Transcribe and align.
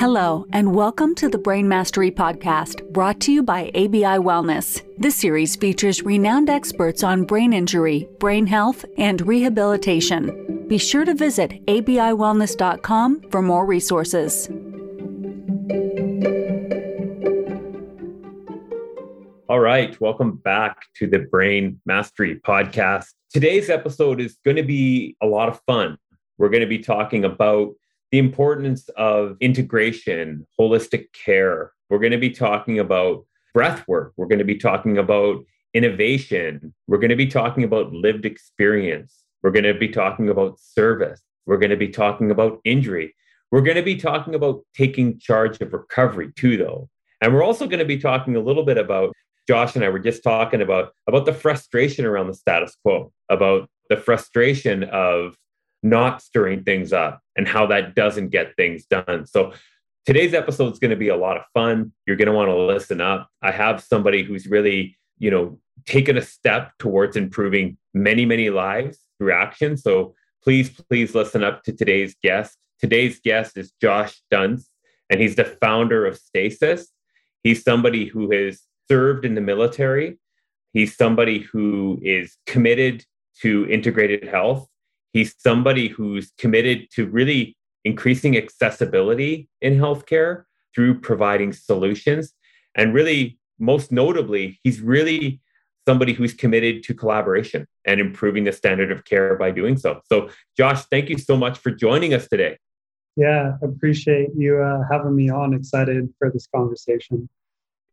Hello, 0.00 0.46
and 0.50 0.74
welcome 0.74 1.14
to 1.16 1.28
the 1.28 1.36
Brain 1.36 1.68
Mastery 1.68 2.10
Podcast, 2.10 2.90
brought 2.90 3.20
to 3.20 3.32
you 3.32 3.42
by 3.42 3.64
ABI 3.74 4.16
Wellness. 4.24 4.82
This 4.96 5.14
series 5.14 5.56
features 5.56 6.02
renowned 6.02 6.48
experts 6.48 7.02
on 7.02 7.24
brain 7.24 7.52
injury, 7.52 8.08
brain 8.18 8.46
health, 8.46 8.86
and 8.96 9.20
rehabilitation. 9.20 10.64
Be 10.68 10.78
sure 10.78 11.04
to 11.04 11.12
visit 11.12 11.66
abiwellness.com 11.66 13.28
for 13.30 13.42
more 13.42 13.66
resources. 13.66 14.48
All 19.50 19.60
right, 19.60 20.00
welcome 20.00 20.36
back 20.36 20.78
to 20.94 21.08
the 21.08 21.18
Brain 21.18 21.78
Mastery 21.84 22.40
Podcast. 22.40 23.08
Today's 23.28 23.68
episode 23.68 24.18
is 24.22 24.38
going 24.46 24.56
to 24.56 24.62
be 24.62 25.14
a 25.20 25.26
lot 25.26 25.50
of 25.50 25.60
fun. 25.66 25.98
We're 26.38 26.48
going 26.48 26.62
to 26.62 26.66
be 26.66 26.78
talking 26.78 27.26
about 27.26 27.74
the 28.10 28.18
importance 28.18 28.88
of 28.90 29.36
integration, 29.40 30.46
holistic 30.58 31.12
care. 31.12 31.72
We're 31.88 31.98
going 31.98 32.12
to 32.12 32.18
be 32.18 32.30
talking 32.30 32.78
about 32.78 33.24
breath 33.54 33.86
work. 33.86 34.12
We're 34.16 34.26
going 34.26 34.38
to 34.40 34.44
be 34.44 34.56
talking 34.56 34.98
about 34.98 35.44
innovation. 35.74 36.74
We're 36.86 36.98
going 36.98 37.10
to 37.10 37.16
be 37.16 37.26
talking 37.26 37.64
about 37.64 37.92
lived 37.92 38.26
experience. 38.26 39.24
We're 39.42 39.52
going 39.52 39.64
to 39.64 39.74
be 39.74 39.88
talking 39.88 40.28
about 40.28 40.58
service. 40.58 41.22
We're 41.46 41.58
going 41.58 41.70
to 41.70 41.76
be 41.76 41.88
talking 41.88 42.30
about 42.30 42.60
injury. 42.64 43.14
We're 43.50 43.62
going 43.62 43.76
to 43.76 43.82
be 43.82 43.96
talking 43.96 44.34
about 44.34 44.64
taking 44.74 45.18
charge 45.18 45.60
of 45.60 45.72
recovery 45.72 46.32
too, 46.36 46.56
though. 46.56 46.88
And 47.20 47.34
we're 47.34 47.44
also 47.44 47.66
going 47.66 47.80
to 47.80 47.84
be 47.84 47.98
talking 47.98 48.36
a 48.36 48.40
little 48.40 48.64
bit 48.64 48.78
about 48.78 49.12
Josh 49.48 49.74
and 49.74 49.84
I 49.84 49.88
were 49.88 49.98
just 49.98 50.22
talking 50.22 50.62
about 50.62 50.92
about 51.08 51.26
the 51.26 51.32
frustration 51.32 52.04
around 52.04 52.28
the 52.28 52.34
status 52.34 52.76
quo, 52.84 53.12
about 53.28 53.68
the 53.88 53.96
frustration 53.96 54.84
of 54.84 55.34
not 55.82 56.22
stirring 56.22 56.62
things 56.62 56.92
up 56.92 57.20
and 57.40 57.48
how 57.48 57.64
that 57.64 57.94
doesn't 57.94 58.28
get 58.28 58.54
things 58.54 58.84
done. 58.84 59.24
So 59.24 59.54
today's 60.04 60.34
episode 60.34 60.74
is 60.74 60.78
going 60.78 60.90
to 60.90 60.96
be 60.96 61.08
a 61.08 61.16
lot 61.16 61.38
of 61.38 61.44
fun. 61.54 61.90
You're 62.06 62.16
going 62.16 62.26
to 62.26 62.34
want 62.34 62.50
to 62.50 62.54
listen 62.54 63.00
up. 63.00 63.30
I 63.40 63.50
have 63.50 63.82
somebody 63.82 64.22
who's 64.22 64.46
really, 64.46 64.98
you 65.18 65.30
know, 65.30 65.58
taken 65.86 66.18
a 66.18 66.20
step 66.20 66.72
towards 66.78 67.16
improving 67.16 67.78
many, 67.94 68.26
many 68.26 68.50
lives 68.50 68.98
through 69.16 69.32
action. 69.32 69.78
So 69.78 70.14
please, 70.44 70.68
please 70.68 71.14
listen 71.14 71.42
up 71.42 71.62
to 71.62 71.72
today's 71.72 72.14
guest. 72.22 72.58
Today's 72.78 73.20
guest 73.20 73.56
is 73.56 73.72
Josh 73.80 74.20
Duntz, 74.30 74.66
and 75.08 75.18
he's 75.18 75.36
the 75.36 75.44
founder 75.44 76.04
of 76.04 76.18
Stasis. 76.18 76.92
He's 77.42 77.64
somebody 77.64 78.04
who 78.04 78.30
has 78.32 78.60
served 78.86 79.24
in 79.24 79.34
the 79.34 79.40
military. 79.40 80.18
He's 80.74 80.94
somebody 80.94 81.38
who 81.38 81.98
is 82.02 82.36
committed 82.44 83.06
to 83.40 83.66
integrated 83.70 84.28
health 84.28 84.68
He's 85.12 85.34
somebody 85.38 85.88
who's 85.88 86.32
committed 86.38 86.90
to 86.92 87.06
really 87.06 87.56
increasing 87.84 88.36
accessibility 88.36 89.48
in 89.60 89.78
healthcare 89.78 90.44
through 90.74 91.00
providing 91.00 91.52
solutions. 91.52 92.32
And 92.74 92.94
really, 92.94 93.38
most 93.58 93.90
notably, 93.90 94.60
he's 94.62 94.80
really 94.80 95.40
somebody 95.86 96.12
who's 96.12 96.34
committed 96.34 96.82
to 96.84 96.94
collaboration 96.94 97.66
and 97.84 98.00
improving 98.00 98.44
the 98.44 98.52
standard 98.52 98.92
of 98.92 99.04
care 99.04 99.36
by 99.36 99.50
doing 99.50 99.76
so. 99.76 100.00
So, 100.06 100.30
Josh, 100.56 100.84
thank 100.84 101.08
you 101.08 101.18
so 101.18 101.36
much 101.36 101.58
for 101.58 101.70
joining 101.70 102.14
us 102.14 102.28
today. 102.28 102.58
Yeah, 103.16 103.56
appreciate 103.62 104.30
you 104.36 104.62
uh, 104.62 104.82
having 104.90 105.16
me 105.16 105.30
on. 105.30 105.52
Excited 105.52 106.08
for 106.18 106.30
this 106.30 106.46
conversation. 106.54 107.28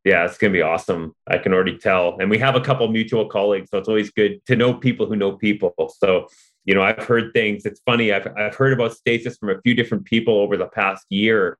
Yeah, 0.03 0.25
it's 0.25 0.37
going 0.37 0.53
to 0.53 0.57
be 0.57 0.61
awesome. 0.61 1.13
I 1.27 1.37
can 1.37 1.53
already 1.53 1.77
tell. 1.77 2.17
And 2.19 2.29
we 2.29 2.37
have 2.37 2.55
a 2.55 2.61
couple 2.61 2.87
mutual 2.87 3.27
colleagues, 3.27 3.69
so 3.71 3.77
it's 3.77 3.89
always 3.89 4.11
good 4.11 4.45
to 4.45 4.55
know 4.55 4.73
people 4.73 5.05
who 5.05 5.15
know 5.15 5.33
people. 5.33 5.73
So, 5.97 6.27
you 6.67 6.75
know, 6.75 6.83
I've 6.83 7.05
heard 7.05 7.31
things. 7.33 7.65
It's 7.65 7.79
funny. 7.85 8.11
I've 8.11 8.27
I've 8.37 8.53
heard 8.53 8.73
about 8.73 8.93
stasis 8.93 9.37
from 9.37 9.49
a 9.49 9.59
few 9.61 9.73
different 9.73 10.03
people 10.05 10.35
over 10.35 10.57
the 10.57 10.67
past 10.67 11.05
year, 11.09 11.57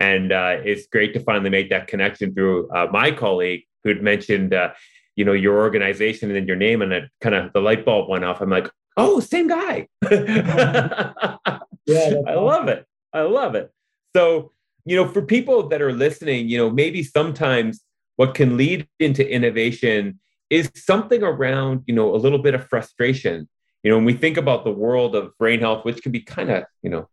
and 0.00 0.32
uh, 0.32 0.56
it's 0.64 0.86
great 0.86 1.12
to 1.14 1.20
finally 1.20 1.50
make 1.50 1.68
that 1.68 1.86
connection 1.86 2.34
through 2.34 2.68
uh, 2.70 2.88
my 2.90 3.10
colleague 3.10 3.64
who'd 3.84 4.02
mentioned, 4.02 4.54
uh, 4.54 4.70
you 5.16 5.24
know, 5.24 5.34
your 5.34 5.58
organization 5.58 6.30
and 6.30 6.36
then 6.36 6.46
your 6.46 6.56
name, 6.56 6.80
and 6.80 6.92
it 6.94 7.10
kind 7.20 7.34
of 7.34 7.52
the 7.52 7.60
light 7.60 7.84
bulb 7.84 8.08
went 8.08 8.24
off. 8.24 8.40
I'm 8.40 8.48
like, 8.48 8.70
oh, 8.96 9.20
same 9.20 9.48
guy. 9.48 9.86
yeah, 10.10 11.12
I 12.26 12.34
love 12.34 12.68
it. 12.68 12.86
I 13.12 13.20
love 13.20 13.54
it. 13.54 13.70
So, 14.16 14.52
you 14.86 14.96
know, 14.96 15.06
for 15.06 15.20
people 15.20 15.68
that 15.68 15.82
are 15.82 15.92
listening, 15.92 16.48
you 16.48 16.56
know, 16.56 16.70
maybe 16.70 17.02
sometimes 17.02 17.82
what 18.16 18.34
can 18.34 18.56
lead 18.56 18.88
into 18.98 19.30
innovation 19.30 20.20
is 20.48 20.70
something 20.74 21.22
around, 21.22 21.82
you 21.86 21.94
know, 21.94 22.14
a 22.14 22.16
little 22.16 22.38
bit 22.38 22.54
of 22.54 22.66
frustration 22.66 23.46
you 23.82 23.90
know, 23.90 23.96
when 23.96 24.04
we 24.04 24.12
think 24.12 24.36
about 24.36 24.64
the 24.64 24.70
world 24.70 25.14
of 25.14 25.36
brain 25.38 25.60
health, 25.60 25.84
which 25.84 26.02
can 26.02 26.12
be 26.12 26.20
kind 26.20 26.50
of, 26.50 26.64
you 26.82 26.90
know, 26.90 27.08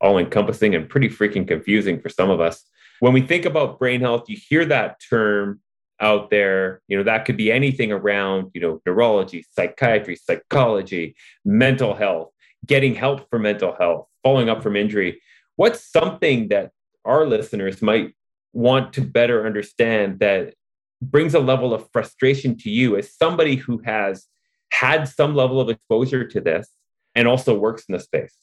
all 0.00 0.18
encompassing 0.18 0.74
and 0.74 0.88
pretty 0.88 1.08
freaking 1.08 1.46
confusing 1.46 2.00
for 2.00 2.08
some 2.08 2.30
of 2.30 2.40
us. 2.40 2.64
When 3.00 3.12
we 3.12 3.22
think 3.22 3.44
about 3.44 3.78
brain 3.78 4.00
health, 4.00 4.24
you 4.28 4.36
hear 4.36 4.64
that 4.66 5.00
term 5.08 5.60
out 6.00 6.30
there, 6.30 6.82
you 6.88 6.96
know, 6.96 7.04
that 7.04 7.24
could 7.24 7.36
be 7.36 7.50
anything 7.50 7.92
around, 7.92 8.50
you 8.54 8.60
know, 8.60 8.80
neurology, 8.86 9.44
psychiatry, 9.52 10.16
psychology, 10.16 11.16
mental 11.44 11.94
health, 11.94 12.30
getting 12.66 12.94
help 12.94 13.28
for 13.30 13.38
mental 13.38 13.74
health, 13.78 14.06
following 14.22 14.48
up 14.48 14.62
from 14.62 14.76
injury. 14.76 15.20
What's 15.56 15.90
something 15.90 16.48
that 16.48 16.70
our 17.04 17.26
listeners 17.26 17.80
might 17.82 18.14
want 18.52 18.92
to 18.94 19.00
better 19.00 19.46
understand 19.46 20.20
that 20.20 20.54
brings 21.02 21.34
a 21.34 21.40
level 21.40 21.74
of 21.74 21.88
frustration 21.92 22.56
to 22.58 22.70
you 22.70 22.96
as 22.96 23.14
somebody 23.14 23.56
who 23.56 23.78
has 23.84 24.26
had 24.74 25.08
some 25.08 25.34
level 25.34 25.60
of 25.60 25.68
exposure 25.68 26.26
to 26.26 26.40
this 26.40 26.68
and 27.14 27.28
also 27.28 27.56
works 27.56 27.84
in 27.88 27.92
the 27.94 28.00
space? 28.00 28.36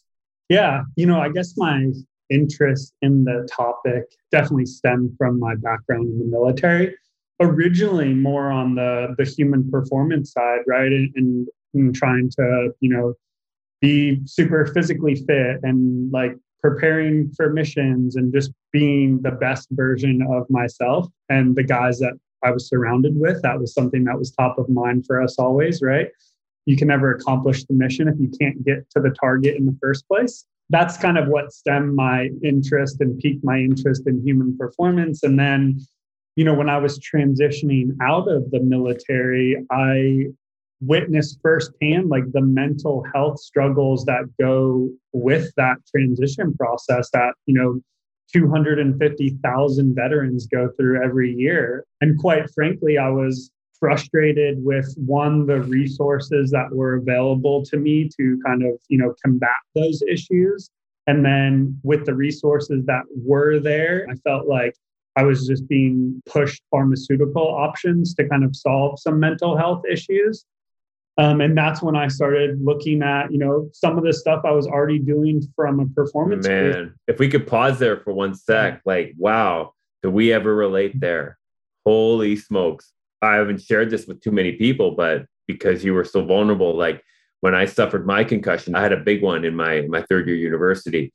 Yeah, 0.50 0.82
you 0.96 1.06
know, 1.06 1.20
I 1.20 1.30
guess 1.30 1.58
my 1.58 1.92
interest 2.30 2.94
in 3.02 3.24
the 3.26 3.48
topic 3.52 4.04
definitely 4.32 4.66
stemmed 4.66 5.14
from 5.18 5.40
my 5.40 5.56
background 5.56 6.08
in 6.08 6.20
the 6.20 6.26
military. 6.26 6.96
Originally, 7.40 8.14
more 8.14 8.52
on 8.52 8.76
the 8.76 9.16
the 9.18 9.26
human 9.26 9.70
performance 9.70 10.32
side, 10.32 10.62
right, 10.68 10.92
and, 10.92 11.12
and, 11.16 11.48
and 11.74 11.96
trying 11.96 12.30
to 12.38 12.72
you 12.80 12.90
know 12.90 13.14
be 13.82 14.22
super 14.26 14.68
physically 14.68 15.16
fit 15.16 15.58
and 15.64 16.12
like 16.12 16.38
preparing 16.62 17.32
for 17.36 17.52
missions 17.52 18.16
and 18.16 18.32
just 18.32 18.52
being 18.72 19.20
the 19.24 19.32
best 19.32 19.68
version 19.72 20.22
of 20.32 20.48
myself 20.50 21.08
and 21.30 21.56
the 21.56 21.64
guys 21.64 21.98
that 21.98 22.14
I 22.44 22.52
was 22.52 22.68
surrounded 22.68 23.14
with. 23.16 23.42
That 23.42 23.60
was 23.60 23.74
something 23.74 24.04
that 24.06 24.18
was 24.18 24.32
top 24.32 24.58
of 24.58 24.70
mind 24.70 25.06
for 25.06 25.22
us 25.22 25.38
always, 25.38 25.82
right? 25.82 26.10
You 26.66 26.78
can 26.78 26.88
never 26.88 27.14
accomplish 27.14 27.66
the 27.66 27.74
mission 27.74 28.08
if 28.08 28.20
you 28.20 28.32
can't 28.40 28.64
get 28.64 28.90
to 28.92 29.02
the 29.02 29.16
target 29.20 29.56
in 29.58 29.66
the 29.66 29.78
first 29.82 30.08
place. 30.08 30.46
That's 30.70 30.98
kind 30.98 31.18
of 31.18 31.28
what 31.28 31.52
stemmed 31.52 31.96
my 31.96 32.30
interest 32.44 33.02
and 33.02 33.20
piqued 33.20 33.44
my 33.44 33.60
interest 33.60 34.08
in 34.08 34.26
human 34.26 34.58
performance. 34.58 35.24
And 35.24 35.40
then, 35.40 35.82
you 36.36 36.46
know, 36.46 36.54
when 36.54 36.70
I 36.70 36.78
was 36.78 37.00
transitioning 37.00 37.96
out 38.02 38.30
of 38.30 38.52
the 38.52 38.62
military, 38.62 39.66
I 39.72 40.28
witnessed 40.82 41.40
firsthand 41.42 42.10
like 42.10 42.32
the 42.32 42.42
mental 42.42 43.06
health 43.14 43.40
struggles 43.40 44.06
that 44.06 44.24
go 44.40 44.90
with 45.14 45.52
that 45.58 45.78
transition 45.94 46.54
process 46.56 47.10
that, 47.14 47.34
you 47.46 47.54
know, 47.54 47.82
250,000 48.34 49.96
veterans 49.96 50.48
go 50.48 50.70
through 50.78 51.04
every 51.04 51.34
year. 51.34 51.86
And 52.02 52.18
quite 52.18 52.50
frankly, 52.54 52.98
I 52.98 53.10
was 53.10 53.52
frustrated 53.80 54.64
with 54.64 54.94
one, 54.96 55.48
the 55.48 55.62
resources 55.62 56.52
that 56.52 56.72
were 56.72 56.96
available 56.96 57.66
to 57.66 57.78
me 57.78 58.10
to 58.18 58.40
kind 58.46 58.64
of, 58.64 58.80
you 58.90 58.98
know, 58.98 59.14
combat 59.24 59.50
those 59.76 60.02
issues. 60.04 60.70
And 61.08 61.26
then 61.26 61.80
with 61.84 62.06
the 62.06 62.14
resources 62.14 62.86
that 62.86 63.04
were 63.16 63.60
there, 63.60 64.06
I 64.10 64.16
felt 64.18 64.48
like 64.48 64.76
I 65.16 65.24
was 65.24 65.48
just 65.48 65.68
being 65.68 66.22
pushed 66.26 66.62
pharmaceutical 66.70 67.48
options 67.48 68.14
to 68.16 68.30
kind 68.30 68.44
of 68.44 68.56
solve 68.56 69.00
some 69.00 69.20
mental 69.20 69.58
health 69.58 69.82
issues. 69.92 70.46
Um, 71.18 71.42
and 71.42 71.58
that's 71.58 71.82
when 71.82 71.96
I 71.96 72.08
started 72.08 72.64
looking 72.64 73.02
at, 73.02 73.32
you 73.32 73.38
know, 73.38 73.70
some 73.74 73.98
of 73.98 74.04
the 74.04 74.14
stuff 74.14 74.44
I 74.46 74.52
was 74.52 74.66
already 74.66 75.00
doing 75.00 75.42
from 75.56 75.80
a 75.80 75.86
performance. 75.88 76.48
Man, 76.48 76.72
group. 76.72 76.94
if 77.08 77.20
we 77.20 77.30
could 77.30 77.46
pause 77.46 77.80
there 77.80 78.00
for 78.00 78.14
one 78.14 78.34
sec, 78.34 78.82
like, 78.86 79.14
wow, 79.18 79.74
do 80.04 80.10
we 80.10 80.32
ever 80.32 80.56
relate 80.56 81.00
there? 81.00 81.38
Holy 81.86 82.36
smokes. 82.36 82.92
I 83.22 83.36
haven't 83.36 83.62
shared 83.62 83.90
this 83.90 84.08
with 84.08 84.22
too 84.22 84.32
many 84.32 84.54
people, 84.54 84.92
but 84.92 85.26
because 85.48 85.84
you 85.84 85.94
were 85.94 86.06
so 86.06 86.26
vulnerable, 86.26 86.76
like 86.76 87.04
when 87.42 87.54
I 87.54 87.66
suffered 87.66 88.08
my 88.08 88.24
concussion, 88.24 88.74
I 88.76 88.82
had 88.82 88.94
a 88.94 88.98
big 88.98 89.22
one 89.22 89.46
in 89.46 89.56
my 89.56 89.82
my 89.82 90.04
third 90.04 90.28
year 90.28 90.38
university. 90.38 91.14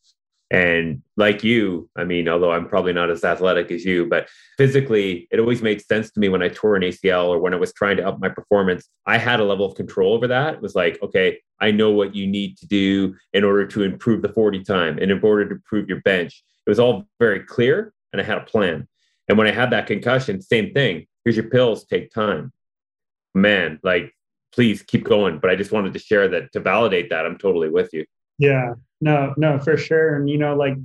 And 0.51 1.03
like 1.17 1.43
you, 1.43 1.91
I 1.97 2.05
mean, 2.05 2.29
although 2.29 2.53
I'm 2.53 2.69
probably 2.69 2.93
not 2.93 3.11
as 3.11 3.25
athletic 3.25 3.71
as 3.73 3.85
you, 3.85 4.07
but 4.07 4.29
physically, 4.57 5.27
it 5.33 5.41
always 5.41 5.61
made 5.61 5.85
sense 5.85 6.11
to 6.13 6.21
me 6.21 6.29
when 6.29 6.43
I 6.43 6.49
tore 6.49 6.77
an 6.77 6.83
ACL 6.83 7.29
or 7.29 7.41
when 7.41 7.53
I 7.53 7.57
was 7.57 7.73
trying 7.73 7.97
to 7.97 8.07
up 8.07 8.21
my 8.21 8.29
performance. 8.29 8.89
I 9.07 9.19
had 9.19 9.41
a 9.41 9.45
level 9.45 9.67
of 9.67 9.75
control 9.75 10.15
over 10.15 10.29
that. 10.29 10.55
It 10.55 10.63
was 10.63 10.77
like, 10.77 11.03
okay, 11.03 11.41
I 11.61 11.73
know 11.73 11.91
what 11.91 12.15
you 12.15 12.29
need 12.29 12.59
to 12.59 12.67
do 12.67 13.17
in 13.33 13.43
order 13.43 13.67
to 13.67 13.83
improve 13.83 14.23
the 14.23 14.33
40 14.33 14.63
time 14.63 14.99
and 14.99 15.11
in 15.11 15.21
order 15.21 15.49
to 15.49 15.55
improve 15.57 15.89
your 15.89 16.01
bench. 16.03 16.45
It 16.65 16.71
was 16.71 16.79
all 16.79 17.09
very 17.19 17.41
clear 17.41 17.93
and 18.13 18.21
I 18.21 18.25
had 18.25 18.39
a 18.39 18.43
plan. 18.43 18.87
And 19.29 19.37
when 19.37 19.49
I 19.49 19.53
had 19.53 19.71
that 19.71 19.89
concussion, 19.89 20.41
same 20.41 20.73
thing. 20.73 21.07
Here's 21.25 21.37
your 21.37 21.51
pills, 21.51 21.85
take 21.85 22.13
time. 22.13 22.53
Man, 23.35 23.81
like, 23.83 24.15
please 24.53 24.83
keep 24.83 25.05
going. 25.05 25.39
But 25.41 25.51
I 25.51 25.57
just 25.57 25.73
wanted 25.73 25.93
to 25.95 25.99
share 25.99 26.29
that 26.29 26.53
to 26.53 26.61
validate 26.61 27.11
that 27.11 27.27
I'm 27.27 27.37
totally 27.37 27.69
with 27.69 27.93
you. 27.93 28.05
Yeah, 28.39 28.75
no, 29.01 29.35
no, 29.37 29.59
for 29.59 29.77
sure. 29.77 30.17
And, 30.17 30.29
you 30.29 30.39
know, 30.39 30.57
like 30.57 30.77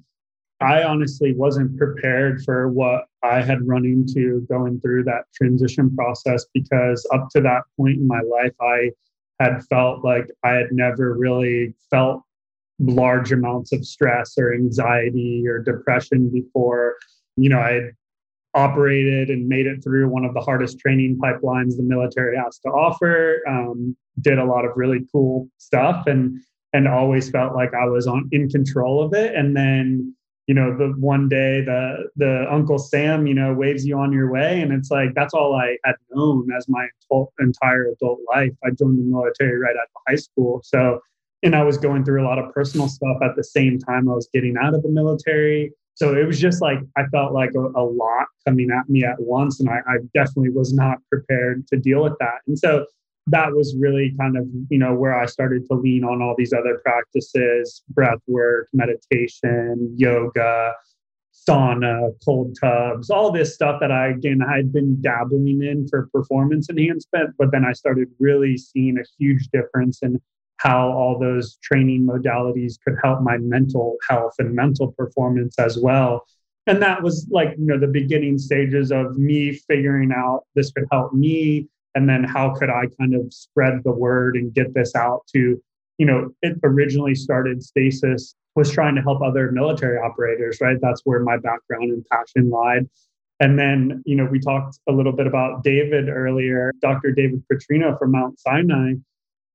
I 0.61 0.83
honestly 0.83 1.33
wasn't 1.35 1.77
prepared 1.77 2.43
for 2.43 2.69
what 2.69 3.05
I 3.23 3.41
had 3.41 3.67
run 3.67 3.85
into 3.85 4.45
going 4.49 4.79
through 4.79 5.03
that 5.05 5.23
transition 5.35 5.95
process 5.95 6.45
because 6.53 7.07
up 7.13 7.29
to 7.31 7.41
that 7.41 7.63
point 7.77 7.97
in 7.97 8.07
my 8.07 8.21
life, 8.21 8.53
I 8.61 8.91
had 9.39 9.63
felt 9.65 10.03
like 10.03 10.27
I 10.43 10.51
had 10.51 10.67
never 10.71 11.17
really 11.17 11.73
felt 11.89 12.21
large 12.79 13.31
amounts 13.31 13.71
of 13.73 13.85
stress 13.85 14.37
or 14.37 14.53
anxiety 14.53 15.43
or 15.47 15.59
depression 15.59 16.29
before. 16.29 16.95
You 17.37 17.49
know, 17.49 17.59
I 17.59 17.71
had 17.73 17.91
operated 18.53 19.29
and 19.29 19.47
made 19.47 19.65
it 19.65 19.83
through 19.83 20.09
one 20.09 20.25
of 20.25 20.33
the 20.33 20.41
hardest 20.41 20.79
training 20.79 21.17
pipelines 21.21 21.77
the 21.77 21.83
military 21.83 22.37
has 22.37 22.59
to 22.59 22.69
offer. 22.69 23.41
Um, 23.47 23.95
did 24.19 24.37
a 24.37 24.45
lot 24.45 24.65
of 24.65 24.71
really 24.75 25.07
cool 25.11 25.49
stuff 25.57 26.05
and 26.05 26.39
and 26.73 26.87
always 26.87 27.29
felt 27.29 27.53
like 27.53 27.73
I 27.73 27.85
was 27.85 28.07
on 28.07 28.29
in 28.31 28.49
control 28.49 29.03
of 29.03 29.13
it. 29.13 29.35
And 29.35 29.55
then 29.55 30.15
you 30.47 30.55
know 30.55 30.75
the 30.75 30.93
one 30.97 31.29
day 31.29 31.61
the 31.61 32.09
the 32.15 32.45
uncle 32.51 32.79
sam 32.79 33.27
you 33.27 33.33
know 33.33 33.53
waves 33.53 33.85
you 33.85 33.97
on 33.97 34.11
your 34.11 34.31
way. 34.31 34.61
And 34.61 34.71
it's 34.73 34.91
like 34.91 35.13
that's 35.15 35.33
all 35.33 35.55
i 35.55 35.77
had 35.85 35.95
known 36.11 36.47
as 36.57 36.67
my 36.67 36.87
entire 37.39 37.87
adult 37.87 38.19
life. 38.33 38.51
I 38.63 38.71
joined 38.71 38.99
the 38.99 39.03
military 39.03 39.57
right 39.59 39.75
out 39.75 39.87
of 39.95 40.01
high 40.07 40.15
school. 40.15 40.61
So 40.63 40.99
and 41.43 41.55
i 41.55 41.63
was 41.63 41.77
going 41.77 42.03
through 42.03 42.23
a 42.23 42.27
lot 42.27 42.39
of 42.39 42.53
personal 42.53 42.87
stuff 42.87 43.17
at 43.23 43.35
the 43.35 43.43
same 43.43 43.79
time 43.79 44.09
i 44.09 44.13
was 44.13 44.29
getting 44.33 44.55
out 44.61 44.73
of 44.73 44.83
the 44.83 44.89
military. 44.89 45.71
So 45.93 46.15
it 46.15 46.25
was 46.25 46.39
just 46.39 46.61
like 46.61 46.79
i 46.97 47.03
felt 47.11 47.33
like 47.33 47.51
a, 47.55 47.59
a 47.79 47.85
lot 47.85 48.27
coming 48.45 48.69
at 48.71 48.89
me 48.89 49.03
at 49.03 49.19
once. 49.19 49.59
And 49.59 49.69
I, 49.69 49.79
I 49.87 49.97
definitely 50.13 50.49
was 50.49 50.73
not 50.73 50.97
prepared 51.09 51.67
to 51.67 51.77
deal 51.77 52.03
with 52.03 52.17
that. 52.19 52.39
And 52.47 52.57
so 52.57 52.85
that 53.27 53.53
was 53.53 53.75
really 53.79 54.13
kind 54.19 54.37
of 54.37 54.45
you 54.69 54.77
know 54.77 54.93
where 54.93 55.19
i 55.19 55.25
started 55.25 55.65
to 55.67 55.75
lean 55.75 56.03
on 56.03 56.21
all 56.21 56.35
these 56.37 56.53
other 56.53 56.79
practices 56.83 57.83
breath 57.89 58.19
work 58.27 58.67
meditation 58.73 59.93
yoga 59.95 60.73
sauna 61.33 62.11
cold 62.25 62.55
tubs 62.59 63.09
all 63.09 63.31
this 63.31 63.53
stuff 63.53 63.79
that 63.79 63.91
i 63.91 64.07
again 64.07 64.39
had 64.39 64.73
been 64.73 64.99
dabbling 65.01 65.61
in 65.63 65.87
for 65.87 66.09
performance 66.13 66.69
enhancement 66.69 67.33
but 67.37 67.51
then 67.51 67.63
i 67.63 67.71
started 67.71 68.07
really 68.19 68.57
seeing 68.57 68.97
a 68.97 69.03
huge 69.17 69.47
difference 69.49 69.99
in 70.01 70.19
how 70.61 70.91
all 70.91 71.17
those 71.17 71.57
training 71.63 72.05
modalities 72.05 72.75
could 72.83 72.95
help 73.03 73.21
my 73.21 73.37
mental 73.37 73.97
health 74.07 74.33
and 74.37 74.53
mental 74.53 74.91
performance 74.91 75.57
as 75.57 75.79
well. 75.79 76.27
And 76.67 76.81
that 76.83 77.01
was 77.01 77.27
like 77.31 77.55
you 77.57 77.65
know 77.65 77.79
the 77.79 77.87
beginning 77.87 78.37
stages 78.37 78.91
of 78.91 79.17
me 79.17 79.53
figuring 79.53 80.11
out 80.15 80.43
this 80.53 80.71
could 80.71 80.85
help 80.91 81.13
me 81.13 81.67
and 81.95 82.09
then 82.09 82.23
how 82.23 82.53
could 82.53 82.69
i 82.69 82.83
kind 82.99 83.15
of 83.15 83.33
spread 83.33 83.81
the 83.83 83.91
word 83.91 84.35
and 84.35 84.53
get 84.53 84.73
this 84.73 84.95
out 84.95 85.21
to 85.27 85.61
you 85.97 86.05
know 86.05 86.29
it 86.41 86.57
originally 86.63 87.15
started 87.15 87.63
stasis 87.63 88.35
was 88.55 88.71
trying 88.71 88.95
to 88.95 89.01
help 89.01 89.21
other 89.21 89.51
military 89.51 89.97
operators 89.97 90.59
right? 90.61 90.77
That's 90.81 91.01
where 91.05 91.21
my 91.21 91.37
background 91.37 91.91
and 91.91 92.05
passion 92.11 92.49
lied. 92.49 92.89
And 93.39 93.57
then 93.57 94.03
you 94.05 94.15
know 94.15 94.25
we 94.25 94.39
talked 94.39 94.79
a 94.87 94.91
little 94.91 95.13
bit 95.13 95.25
about 95.25 95.63
david 95.63 96.09
earlier 96.09 96.71
dr 96.81 97.11
david 97.13 97.43
Putrino 97.51 97.97
from 97.97 98.11
mount 98.11 98.39
sinai. 98.39 98.93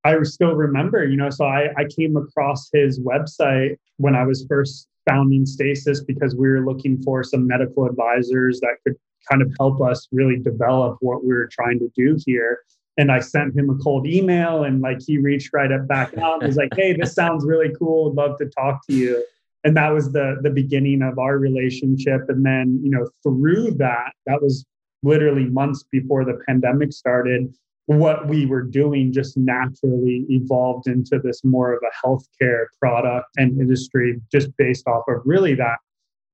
I 0.04 0.22
still 0.22 0.54
remember 0.54 1.04
you 1.04 1.16
know 1.16 1.30
so 1.30 1.44
i, 1.44 1.68
I 1.76 1.84
came 1.84 2.16
across 2.16 2.68
his 2.72 2.98
website 3.00 3.76
when 3.98 4.16
i 4.16 4.24
was 4.24 4.44
first 4.48 4.88
founding 5.08 5.46
stasis 5.46 6.02
because 6.02 6.34
we 6.34 6.48
were 6.48 6.64
looking 6.64 7.00
for 7.02 7.22
some 7.22 7.46
medical 7.46 7.86
advisors 7.86 8.58
that 8.60 8.76
could 8.84 8.96
kind 9.30 9.42
of 9.42 9.52
help 9.58 9.80
us 9.80 10.08
really 10.12 10.38
develop 10.38 10.96
what 11.00 11.24
we 11.24 11.34
were 11.34 11.48
trying 11.50 11.78
to 11.80 11.90
do 11.96 12.18
here. 12.26 12.60
And 12.98 13.12
I 13.12 13.20
sent 13.20 13.56
him 13.56 13.68
a 13.68 13.74
cold 13.76 14.06
email 14.06 14.64
and 14.64 14.80
like 14.80 14.98
he 15.06 15.18
reached 15.18 15.50
right 15.52 15.70
up 15.70 15.86
back 15.86 16.16
out. 16.16 16.42
He's 16.42 16.56
like, 16.56 16.74
hey, 16.74 16.94
this 16.94 17.14
sounds 17.14 17.44
really 17.44 17.72
cool. 17.78 18.04
Would 18.06 18.14
love 18.14 18.38
to 18.38 18.46
talk 18.46 18.86
to 18.86 18.94
you. 18.94 19.24
And 19.64 19.76
that 19.76 19.92
was 19.92 20.12
the 20.12 20.38
the 20.42 20.50
beginning 20.50 21.02
of 21.02 21.18
our 21.18 21.38
relationship. 21.38 22.22
And 22.28 22.44
then, 22.44 22.80
you 22.82 22.90
know, 22.90 23.08
through 23.22 23.72
that, 23.72 24.12
that 24.26 24.40
was 24.40 24.64
literally 25.02 25.44
months 25.44 25.84
before 25.90 26.24
the 26.24 26.38
pandemic 26.46 26.92
started. 26.92 27.52
What 27.86 28.28
we 28.28 28.46
were 28.46 28.62
doing 28.62 29.12
just 29.12 29.36
naturally 29.36 30.24
evolved 30.28 30.88
into 30.88 31.20
this 31.22 31.44
more 31.44 31.72
of 31.72 31.82
a 31.82 32.06
healthcare 32.06 32.64
product 32.80 33.28
and 33.36 33.60
industry, 33.60 34.20
just 34.32 34.56
based 34.56 34.88
off 34.88 35.04
of 35.08 35.20
really 35.24 35.54
that 35.54 35.78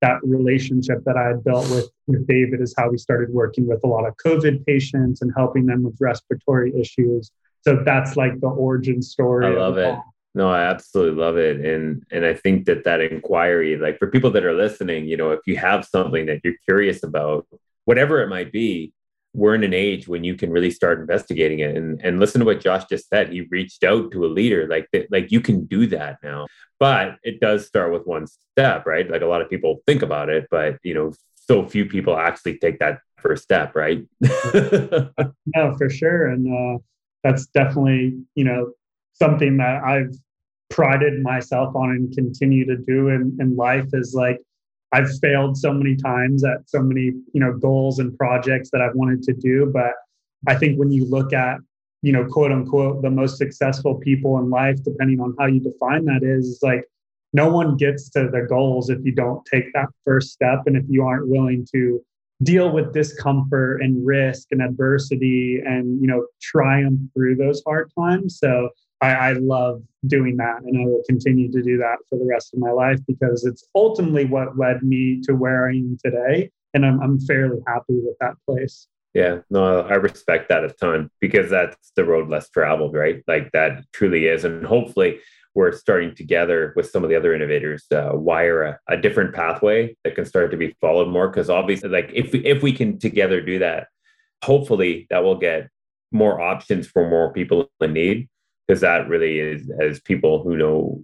that 0.03 0.19
relationship 0.23 1.03
that 1.05 1.17
I 1.17 1.29
had 1.29 1.43
built 1.43 1.71
with, 1.71 1.89
with 2.07 2.27
David 2.27 2.61
is 2.61 2.75
how 2.77 2.91
we 2.91 2.99
started 2.99 3.31
working 3.31 3.67
with 3.67 3.83
a 3.85 3.87
lot 3.87 4.07
of 4.07 4.15
COVID 4.25 4.67
patients 4.67 5.23
and 5.23 5.33
helping 5.35 5.65
them 5.67 5.83
with 5.85 5.97
respiratory 6.01 6.79
issues. 6.79 7.31
So 7.63 7.83
that's 7.85 8.17
like 8.17 8.39
the 8.41 8.49
origin 8.49 9.01
story. 9.01 9.47
I 9.47 9.51
love 9.51 9.79
it. 9.79 9.97
No, 10.35 10.51
I 10.51 10.65
absolutely 10.65 11.21
love 11.21 11.37
it. 11.37 11.65
And 11.65 12.05
and 12.11 12.25
I 12.25 12.35
think 12.35 12.67
that 12.67 12.85
that 12.85 13.01
inquiry, 13.01 13.77
like 13.77 13.99
for 13.99 14.09
people 14.09 14.31
that 14.33 14.45
are 14.45 14.55
listening, 14.55 15.07
you 15.07 15.17
know, 15.17 15.31
if 15.31 15.41
you 15.47 15.57
have 15.57 15.85
something 15.85 16.27
that 16.27 16.41
you're 16.43 16.55
curious 16.67 17.03
about, 17.03 17.47
whatever 17.85 18.23
it 18.23 18.29
might 18.29 18.51
be, 18.51 18.93
we're 19.35 19.55
in 19.55 19.65
an 19.65 19.73
age 19.73 20.09
when 20.09 20.25
you 20.25 20.35
can 20.35 20.51
really 20.51 20.71
start 20.71 21.01
investigating 21.01 21.61
it 21.61 21.77
and, 21.77 22.01
and 22.03 22.21
listen 22.21 22.39
to 22.41 22.45
what 22.45 22.61
josh 22.61 22.85
just 22.85 23.09
said 23.09 23.31
he 23.31 23.43
reached 23.51 23.83
out 23.83 24.13
to 24.13 24.27
a 24.27 24.29
leader 24.29 24.67
like 24.69 24.87
that, 24.93 25.11
like 25.11 25.33
you 25.33 25.41
can 25.41 25.65
do 25.65 25.87
that 25.87 26.19
now 26.23 26.47
but 26.83 27.17
it 27.23 27.39
does 27.39 27.65
start 27.65 27.93
with 27.93 28.05
one 28.09 28.27
step 28.27 28.85
right? 28.87 29.09
Like 29.09 29.23
a 29.23 29.27
lot 29.27 29.41
of 29.41 29.49
people 29.49 29.83
think 29.87 30.03
about 30.03 30.29
it 30.29 30.49
but 30.51 30.79
you 30.83 30.95
know 30.95 31.13
so 31.37 31.65
few 31.65 31.87
people 31.87 32.17
actually 32.17 32.59
take 32.59 32.81
that 32.81 32.99
first 33.19 33.45
step 33.45 33.77
right? 33.77 34.05
No 35.55 35.65
for 35.79 35.89
sure. 35.89 36.27
And 36.27 36.43
uh, 36.61 36.79
that's 37.23 37.47
definitely 37.47 38.19
you 38.35 38.45
know 38.45 38.73
something 39.13 39.59
that 39.59 39.85
i've 39.85 40.15
prided 40.71 41.23
myself 41.23 41.77
on 41.77 41.91
and 41.91 42.15
continue 42.15 42.65
to 42.65 42.77
do 42.79 43.09
in, 43.09 43.37
in 43.39 43.55
life 43.55 43.89
is 43.93 44.15
like 44.15 44.41
I've 44.93 45.11
failed 45.21 45.57
so 45.57 45.73
many 45.73 45.97
times 45.97 46.45
at 46.45 46.59
so 46.67 46.81
many, 46.83 47.05
you 47.33 47.41
know, 47.43 47.53
goals 47.53 47.99
and 47.99 48.17
projects 48.19 48.71
that 48.73 48.83
I've 48.83 48.95
wanted 48.95 49.23
to 49.23 49.33
do. 49.33 49.71
But 49.73 49.93
I 50.47 50.55
think 50.55 50.79
when 50.79 50.91
you 50.91 51.05
look 51.07 51.33
at, 51.33 51.59
you 52.03 52.13
know, 52.13 52.25
quote 52.25 52.53
unquote, 52.53 53.03
the 53.03 53.11
most 53.11 53.39
successful 53.39 53.95
people 53.97 54.39
in 54.39 54.51
life, 54.51 54.83
depending 54.83 55.21
on 55.21 55.35
how 55.39 55.47
you 55.47 55.61
define 55.61 56.05
that 56.07 56.23
is, 56.23 56.59
like 56.63 56.85
no 57.33 57.49
one 57.49 57.77
gets 57.77 58.11
to 58.11 58.29
their 58.31 58.47
goals 58.47 58.91
if 58.91 58.99
you 59.05 59.13
don't 59.13 59.45
take 59.47 59.73
that 59.73 59.89
first 60.05 60.33
step 60.33 60.63
and 60.67 60.77
if 60.77 60.85
you 60.89 61.03
aren't 61.05 61.29
willing 61.29 61.67
to 61.73 62.01
deal 62.43 62.73
with 62.73 62.93
discomfort 62.93 63.81
and 63.83 64.05
risk 64.05 64.49
and 64.51 64.61
adversity 64.61 65.61
and 65.65 66.01
you 66.01 66.09
know 66.09 66.27
triumph 66.41 66.99
through 67.15 67.37
those 67.37 67.63
hard 67.65 67.89
times 67.97 68.39
so 68.39 68.69
I, 69.03 69.15
I, 69.15 69.33
love 69.33 69.83
doing 70.07 70.37
that 70.37 70.63
and 70.63 70.81
I 70.81 70.85
will 70.87 71.03
continue 71.09 71.51
to 71.51 71.61
do 71.61 71.77
that 71.79 71.97
for 72.09 72.17
the 72.19 72.25
rest 72.25 72.55
of 72.55 72.61
my 72.61 72.71
life 72.71 73.01
because 73.07 73.45
it's 73.45 73.67
ultimately 73.75 74.25
what 74.27 74.57
led 74.57 74.83
me 74.85 75.21
to 75.25 75.35
where 75.35 75.69
I 75.69 75.73
am 75.73 75.99
today. 76.03 76.51
And 76.73 76.87
I'm, 76.87 77.01
I'm 77.03 77.21
fairly 77.21 77.59
happy 77.67 77.99
with 77.99 78.17
that 78.21 78.35
place. 78.47 78.87
Yeah, 79.15 79.41
no, 79.51 79.81
I 79.81 79.95
respect 79.95 80.49
that 80.49 80.65
a 80.65 80.71
ton 80.71 81.11
because 81.21 81.51
that's 81.51 81.93
the 81.97 82.05
road 82.05 82.31
less 82.31 82.49
traveled, 82.49 82.95
right? 82.95 83.23
Like 83.27 83.53
that 83.53 83.85
truly 83.93 84.27
is. 84.27 84.45
And 84.45 84.65
hopefully, 84.65 85.21
we're 85.55 85.73
starting 85.73 86.15
together 86.15 86.73
with 86.77 86.89
some 86.89 87.05
of 87.05 87.11
the 87.11 87.17
other 87.17 87.35
innovators 87.35 87.85
uh, 87.93 88.13
wire 88.15 88.63
a, 88.63 88.79
a 88.89 88.97
different 88.97 89.35
pathway 89.35 89.95
that 90.03 90.15
can 90.15 90.25
start 90.25 90.51
to 90.51 90.57
be 90.57 90.75
followed 90.81 91.09
more. 91.09 91.29
Because 91.29 91.51
obviously, 91.51 91.91
like 91.91 92.11
if 92.15 92.33
we, 92.33 92.39
if 92.47 92.63
we 92.63 92.73
can 92.73 92.99
together 92.99 93.43
do 93.43 93.59
that, 93.59 93.89
hopefully 94.43 95.07
that 95.11 95.23
will 95.23 95.39
get 95.39 95.69
more 96.11 96.41
options 96.41 96.87
for 96.87 97.09
more 97.09 97.33
people 97.33 97.71
in 97.81 97.93
need 97.93 98.29
because 98.67 98.81
that 98.81 99.09
really 99.09 99.39
is 99.39 99.71
as 99.81 100.01
people 100.01 100.43
who 100.43 100.57
know 100.57 101.01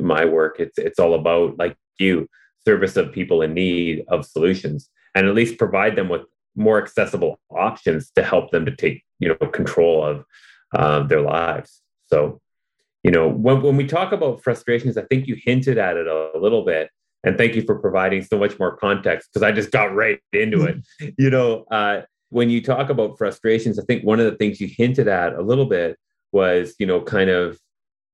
my 0.00 0.24
work 0.24 0.56
it's 0.60 0.78
it's 0.78 0.98
all 0.98 1.14
about 1.14 1.56
like 1.58 1.76
you 1.98 2.28
service 2.64 2.96
of 2.96 3.12
people 3.12 3.42
in 3.42 3.52
need 3.52 4.04
of 4.08 4.24
solutions 4.24 4.88
and 5.14 5.26
at 5.26 5.34
least 5.34 5.58
provide 5.58 5.96
them 5.96 6.08
with 6.08 6.22
more 6.56 6.80
accessible 6.80 7.40
options 7.50 8.10
to 8.12 8.22
help 8.22 8.50
them 8.50 8.64
to 8.66 8.74
take 8.74 9.02
you 9.18 9.28
know 9.28 9.48
control 9.48 10.04
of 10.04 10.24
uh, 10.74 11.02
their 11.02 11.20
lives. 11.20 11.82
So 12.06 12.40
you 13.02 13.10
know 13.10 13.28
when, 13.28 13.62
when 13.62 13.76
we 13.76 13.86
talk 13.86 14.12
about 14.12 14.44
frustrations 14.44 14.96
i 14.96 15.02
think 15.02 15.26
you 15.26 15.36
hinted 15.44 15.76
at 15.76 15.96
it 15.96 16.06
a, 16.06 16.30
a 16.36 16.38
little 16.38 16.64
bit 16.64 16.88
and 17.24 17.36
thank 17.36 17.56
you 17.56 17.62
for 17.62 17.76
providing 17.80 18.22
so 18.22 18.38
much 18.38 18.56
more 18.60 18.76
context 18.76 19.28
because 19.28 19.42
i 19.42 19.50
just 19.50 19.72
got 19.72 19.92
right 19.92 20.20
into 20.32 20.62
it. 20.62 20.76
You 21.18 21.30
know 21.30 21.64
uh, 21.72 22.02
when 22.28 22.48
you 22.48 22.62
talk 22.62 22.90
about 22.90 23.18
frustrations 23.18 23.76
i 23.76 23.82
think 23.82 24.04
one 24.04 24.20
of 24.20 24.26
the 24.26 24.36
things 24.36 24.60
you 24.60 24.68
hinted 24.68 25.08
at 25.08 25.34
a 25.34 25.42
little 25.42 25.66
bit 25.66 25.98
was, 26.32 26.74
you 26.78 26.86
know, 26.86 27.00
kind 27.00 27.30
of, 27.30 27.58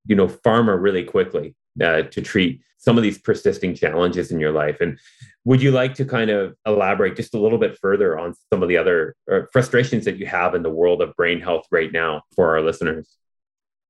you 0.06 0.16
know, 0.16 0.26
pharma 0.26 0.80
really 0.80 1.04
quickly 1.04 1.54
uh, 1.82 2.02
to 2.02 2.22
treat 2.22 2.60
some 2.78 2.96
of 2.96 3.02
these 3.02 3.18
persisting 3.18 3.74
challenges 3.74 4.30
in 4.30 4.38
your 4.38 4.52
life. 4.52 4.80
And 4.80 4.98
would 5.44 5.60
you 5.60 5.72
like 5.72 5.94
to 5.94 6.04
kind 6.04 6.30
of 6.30 6.54
elaborate 6.64 7.16
just 7.16 7.34
a 7.34 7.40
little 7.40 7.58
bit 7.58 7.76
further 7.78 8.18
on 8.18 8.34
some 8.52 8.62
of 8.62 8.68
the 8.68 8.76
other 8.76 9.16
uh, 9.30 9.40
frustrations 9.52 10.04
that 10.04 10.16
you 10.16 10.26
have 10.26 10.54
in 10.54 10.62
the 10.62 10.70
world 10.70 11.02
of 11.02 11.14
brain 11.16 11.40
health 11.40 11.66
right 11.70 11.92
now 11.92 12.22
for 12.34 12.50
our 12.50 12.62
listeners? 12.62 13.16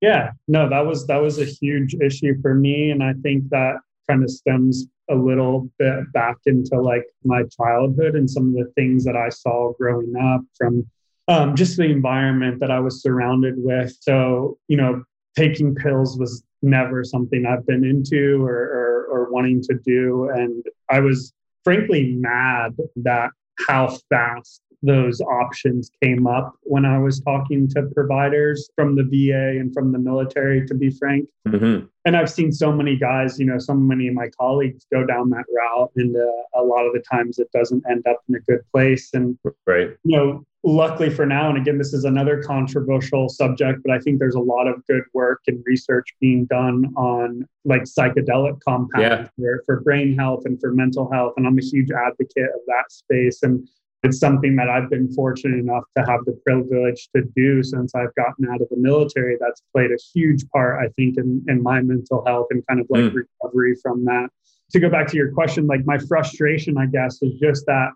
Yeah, 0.01 0.31
no, 0.47 0.69
that 0.69 0.85
was 0.85 1.05
that 1.07 1.21
was 1.21 1.39
a 1.39 1.45
huge 1.45 1.93
issue 1.95 2.41
for 2.41 2.55
me, 2.55 2.91
and 2.91 3.03
I 3.03 3.13
think 3.21 3.49
that 3.49 3.75
kind 4.09 4.23
of 4.23 4.29
stems 4.29 4.87
a 5.09 5.15
little 5.15 5.69
bit 5.77 6.11
back 6.13 6.37
into 6.45 6.79
like 6.79 7.03
my 7.23 7.43
childhood 7.57 8.15
and 8.15 8.29
some 8.29 8.49
of 8.49 8.53
the 8.53 8.71
things 8.75 9.03
that 9.03 9.17
I 9.17 9.29
saw 9.29 9.73
growing 9.73 10.13
up 10.15 10.41
from 10.55 10.85
um, 11.27 11.55
just 11.55 11.77
the 11.77 11.83
environment 11.83 12.59
that 12.59 12.71
I 12.71 12.79
was 12.79 13.01
surrounded 13.01 13.55
with. 13.57 13.95
So, 13.99 14.57
you 14.67 14.77
know, 14.77 15.03
taking 15.35 15.75
pills 15.75 16.17
was 16.17 16.43
never 16.61 17.03
something 17.03 17.45
I've 17.45 17.65
been 17.65 17.83
into 17.83 18.43
or, 18.43 18.53
or, 18.53 19.07
or 19.09 19.31
wanting 19.31 19.61
to 19.63 19.79
do. 19.85 20.29
And 20.29 20.63
I 20.89 20.99
was 20.99 21.33
frankly 21.63 22.15
mad 22.17 22.75
that 22.97 23.31
how 23.67 23.97
fast 24.09 24.61
those 24.81 25.21
options 25.21 25.91
came 26.01 26.27
up 26.27 26.55
when 26.63 26.85
I 26.85 26.97
was 26.99 27.19
talking 27.19 27.67
to 27.69 27.83
providers 27.93 28.69
from 28.75 28.95
the 28.95 29.03
VA 29.03 29.59
and 29.59 29.73
from 29.73 29.91
the 29.91 29.99
military, 29.99 30.65
to 30.67 30.73
be 30.73 30.89
frank. 30.89 31.27
Mm-hmm. 31.47 31.85
And 32.05 32.17
I've 32.17 32.29
seen 32.29 32.51
so 32.51 32.71
many 32.71 32.95
guys, 32.95 33.39
you 33.39 33.45
know, 33.45 33.59
so 33.59 33.73
many 33.73 34.07
of 34.07 34.13
my 34.13 34.29
colleagues 34.29 34.85
go 34.91 35.05
down 35.05 35.29
that 35.31 35.45
route. 35.53 35.91
And 35.95 36.15
uh, 36.15 36.59
a 36.59 36.63
lot 36.63 36.85
of 36.85 36.93
the 36.93 37.03
times 37.11 37.39
it 37.39 37.51
doesn't 37.51 37.83
end 37.89 38.05
up 38.07 38.21
in 38.29 38.35
a 38.35 38.39
good 38.39 38.61
place. 38.71 39.09
And, 39.13 39.37
right. 39.67 39.89
you 40.03 40.17
know, 40.17 40.45
luckily 40.63 41.09
for 41.09 41.25
now, 41.25 41.49
and 41.49 41.57
again, 41.57 41.77
this 41.77 41.93
is 41.93 42.05
another 42.05 42.41
controversial 42.41 43.29
subject, 43.29 43.81
but 43.83 43.93
I 43.93 43.99
think 43.99 44.19
there's 44.19 44.35
a 44.35 44.39
lot 44.39 44.67
of 44.67 44.85
good 44.87 45.03
work 45.13 45.41
and 45.47 45.61
research 45.65 46.07
being 46.19 46.45
done 46.45 46.93
on 46.95 47.45
like 47.65 47.83
psychedelic 47.83 48.59
compounds 48.61 48.91
yeah. 49.01 49.27
for, 49.37 49.63
for 49.65 49.81
brain 49.81 50.17
health 50.17 50.43
and 50.45 50.59
for 50.59 50.71
mental 50.71 51.11
health. 51.11 51.33
And 51.37 51.45
I'm 51.45 51.57
a 51.57 51.61
huge 51.61 51.91
advocate 51.91 52.49
of 52.55 52.61
that 52.67 52.85
space. 52.91 53.43
And 53.43 53.67
it's 54.03 54.19
something 54.19 54.55
that 54.55 54.69
I've 54.69 54.89
been 54.89 55.11
fortunate 55.13 55.59
enough 55.59 55.83
to 55.97 56.05
have 56.05 56.23
the 56.25 56.39
privilege 56.45 57.09
to 57.15 57.23
do 57.35 57.61
since 57.63 57.93
I've 57.93 58.13
gotten 58.15 58.47
out 58.49 58.61
of 58.61 58.69
the 58.69 58.77
military. 58.77 59.37
That's 59.39 59.61
played 59.73 59.91
a 59.91 59.97
huge 60.13 60.47
part, 60.49 60.81
I 60.81 60.87
think, 60.95 61.17
in, 61.17 61.43
in 61.47 61.61
my 61.61 61.81
mental 61.81 62.23
health 62.25 62.47
and 62.51 62.65
kind 62.67 62.79
of 62.79 62.87
like 62.89 63.03
mm. 63.03 63.25
recovery 63.41 63.75
from 63.81 64.05
that. 64.05 64.29
To 64.71 64.79
go 64.79 64.89
back 64.89 65.07
to 65.07 65.17
your 65.17 65.33
question, 65.33 65.67
like 65.67 65.85
my 65.85 65.97
frustration, 65.97 66.77
I 66.77 66.85
guess, 66.85 67.21
is 67.21 67.33
just 67.41 67.65
that 67.65 67.89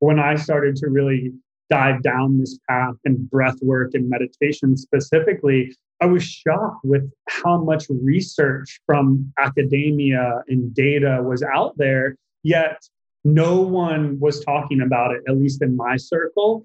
when 0.00 0.18
I 0.18 0.34
started 0.34 0.76
to 0.76 0.88
really 0.88 1.32
dive 1.70 2.02
down 2.02 2.38
this 2.38 2.58
path 2.68 2.94
and 3.04 3.28
breath 3.30 3.56
work 3.62 3.92
and 3.94 4.08
meditation 4.08 4.76
specifically, 4.76 5.74
I 6.00 6.06
was 6.06 6.22
shocked 6.22 6.84
with 6.84 7.10
how 7.28 7.62
much 7.62 7.86
research 7.88 8.80
from 8.84 9.32
academia 9.38 10.42
and 10.48 10.74
data 10.74 11.22
was 11.22 11.42
out 11.42 11.76
there. 11.78 12.16
Yet 12.42 12.86
no 13.26 13.60
one 13.60 14.20
was 14.20 14.44
talking 14.44 14.82
about 14.82 15.12
it, 15.12 15.22
at 15.28 15.36
least 15.36 15.60
in 15.60 15.76
my 15.76 15.96
circle 15.96 16.64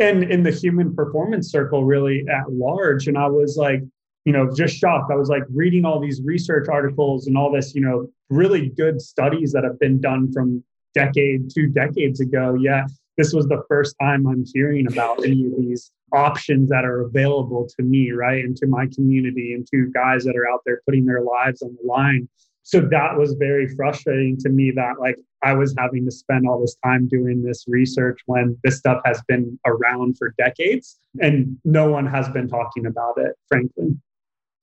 and 0.00 0.24
in 0.24 0.42
the 0.42 0.50
human 0.50 0.94
performance 0.94 1.52
circle, 1.52 1.84
really 1.84 2.24
at 2.28 2.50
large. 2.50 3.06
And 3.06 3.16
I 3.16 3.28
was 3.28 3.56
like, 3.56 3.80
you 4.24 4.32
know, 4.32 4.52
just 4.52 4.76
shocked. 4.76 5.12
I 5.12 5.14
was 5.14 5.28
like 5.28 5.44
reading 5.54 5.84
all 5.84 6.00
these 6.00 6.20
research 6.22 6.66
articles 6.68 7.28
and 7.28 7.38
all 7.38 7.52
this, 7.52 7.76
you 7.76 7.80
know, 7.80 8.08
really 8.28 8.70
good 8.70 9.00
studies 9.00 9.52
that 9.52 9.62
have 9.62 9.78
been 9.78 10.00
done 10.00 10.32
from 10.32 10.64
decade, 10.94 11.48
two 11.54 11.68
decades 11.68 12.18
ago. 12.18 12.56
Yeah, 12.60 12.86
this 13.16 13.32
was 13.32 13.46
the 13.46 13.62
first 13.68 13.94
time 14.00 14.26
I'm 14.26 14.44
hearing 14.52 14.88
about 14.88 15.24
any 15.24 15.46
of 15.46 15.52
these 15.58 15.92
options 16.12 16.70
that 16.70 16.84
are 16.84 17.02
available 17.02 17.68
to 17.76 17.84
me, 17.84 18.10
right? 18.10 18.44
And 18.44 18.56
to 18.56 18.66
my 18.66 18.88
community 18.92 19.54
and 19.54 19.64
to 19.70 19.92
guys 19.94 20.24
that 20.24 20.36
are 20.36 20.48
out 20.50 20.62
there 20.66 20.80
putting 20.86 21.06
their 21.06 21.22
lives 21.22 21.62
on 21.62 21.76
the 21.80 21.86
line 21.86 22.28
so 22.62 22.80
that 22.80 23.16
was 23.16 23.34
very 23.34 23.68
frustrating 23.74 24.36
to 24.38 24.48
me 24.48 24.70
that 24.72 25.00
like 25.00 25.16
I 25.42 25.54
was 25.54 25.74
having 25.78 26.04
to 26.04 26.10
spend 26.10 26.46
all 26.46 26.60
this 26.60 26.76
time 26.84 27.08
doing 27.08 27.42
this 27.42 27.64
research 27.66 28.20
when 28.26 28.58
this 28.62 28.78
stuff 28.78 29.00
has 29.04 29.22
been 29.26 29.58
around 29.66 30.18
for 30.18 30.34
decades 30.36 30.98
and 31.20 31.58
no 31.64 31.90
one 31.90 32.06
has 32.06 32.28
been 32.28 32.48
talking 32.48 32.86
about 32.86 33.14
it, 33.16 33.32
frankly. 33.48 33.96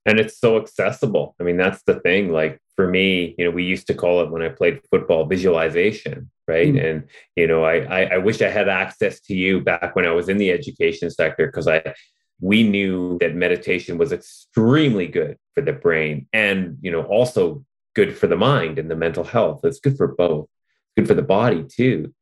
And 0.05 0.19
it's 0.19 0.39
so 0.39 0.57
accessible. 0.57 1.35
I 1.39 1.43
mean, 1.43 1.57
that's 1.57 1.83
the 1.83 1.99
thing. 1.99 2.31
Like 2.31 2.61
for 2.75 2.87
me, 2.87 3.35
you 3.37 3.45
know, 3.45 3.51
we 3.51 3.63
used 3.63 3.87
to 3.87 3.93
call 3.93 4.21
it 4.21 4.29
when 4.29 4.41
I 4.41 4.49
played 4.49 4.79
football 4.89 5.25
visualization, 5.25 6.29
right? 6.47 6.73
Mm-hmm. 6.73 6.85
And, 6.85 7.03
you 7.35 7.47
know, 7.47 7.65
I, 7.65 7.79
I, 7.79 8.01
I 8.13 8.17
wish 8.19 8.41
I 8.41 8.49
had 8.49 8.69
access 8.69 9.19
to 9.21 9.35
you 9.35 9.59
back 9.59 9.95
when 9.95 10.05
I 10.05 10.11
was 10.11 10.29
in 10.29 10.37
the 10.37 10.51
education 10.51 11.09
sector 11.09 11.47
because 11.47 11.67
I 11.67 11.93
we 12.39 12.63
knew 12.63 13.17
that 13.19 13.35
meditation 13.35 13.97
was 13.97 14.11
extremely 14.11 15.07
good 15.07 15.37
for 15.55 15.61
the 15.61 15.73
brain 15.73 16.27
and 16.33 16.77
you 16.81 16.91
know 16.91 17.01
also 17.03 17.65
good 17.97 18.15
for 18.15 18.27
the 18.27 18.37
mind 18.37 18.77
and 18.77 18.91
the 18.91 18.95
mental 18.95 19.23
health. 19.23 19.61
It's 19.63 19.79
good 19.79 19.97
for 19.97 20.09
both. 20.09 20.47
Good 20.95 21.07
for 21.07 21.15
the 21.15 21.23
body 21.23 21.63
too. 21.63 22.13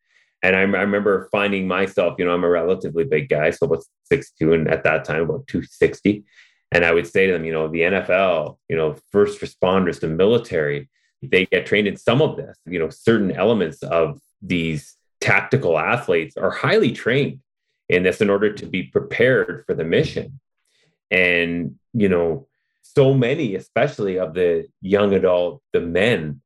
And 0.42 0.56
I, 0.56 0.62
I 0.62 0.84
remember 0.84 1.28
finding 1.34 1.68
myself, 1.68 2.16
you 2.18 2.24
know, 2.24 2.34
I'm 2.34 2.46
a 2.46 2.50
relatively 2.50 3.04
big 3.04 3.28
guy, 3.28 3.50
so 3.50 3.66
about 3.66 3.84
six 4.06 4.32
two, 4.32 4.54
and 4.54 4.70
at 4.70 4.86
that 4.86 5.04
time 5.04 5.24
about 5.24 5.48
260. 5.48 6.24
And 6.72 6.86
I 6.86 6.94
would 6.94 7.06
say 7.06 7.28
to 7.28 7.34
them, 7.34 7.44
you 7.44 7.52
know, 7.52 7.68
the 7.68 7.82
NFL, 7.82 8.58
you 8.70 8.78
know, 8.78 8.96
first 9.12 9.42
responders, 9.42 10.00
the 10.00 10.08
military, 10.08 10.90
they 11.22 11.46
get 11.46 11.66
trained 11.66 11.88
in 11.88 11.98
some 11.98 12.22
of 12.22 12.38
this. 12.38 12.58
You 12.66 12.80
know, 12.80 12.90
certain 12.90 13.34
elements 13.34 13.84
of 13.84 14.18
these 14.42 14.96
tactical 15.20 15.78
athletes 15.78 16.38
are 16.38 16.52
highly 16.52 16.94
trained 16.94 17.42
in 17.90 18.04
this 18.04 18.22
in 18.22 18.30
order 18.30 18.54
to 18.54 18.66
be 18.66 18.84
prepared 18.84 19.66
for 19.68 19.74
the 19.74 19.84
mission. 19.84 20.40
And, 21.12 21.76
you 21.94 22.08
know, 22.08 22.48
so 22.94 23.14
many, 23.14 23.56
especially 23.56 24.20
of 24.20 24.34
the 24.34 24.68
young 24.82 25.14
adult, 25.14 25.62
the 25.74 25.82
men, 25.82 26.42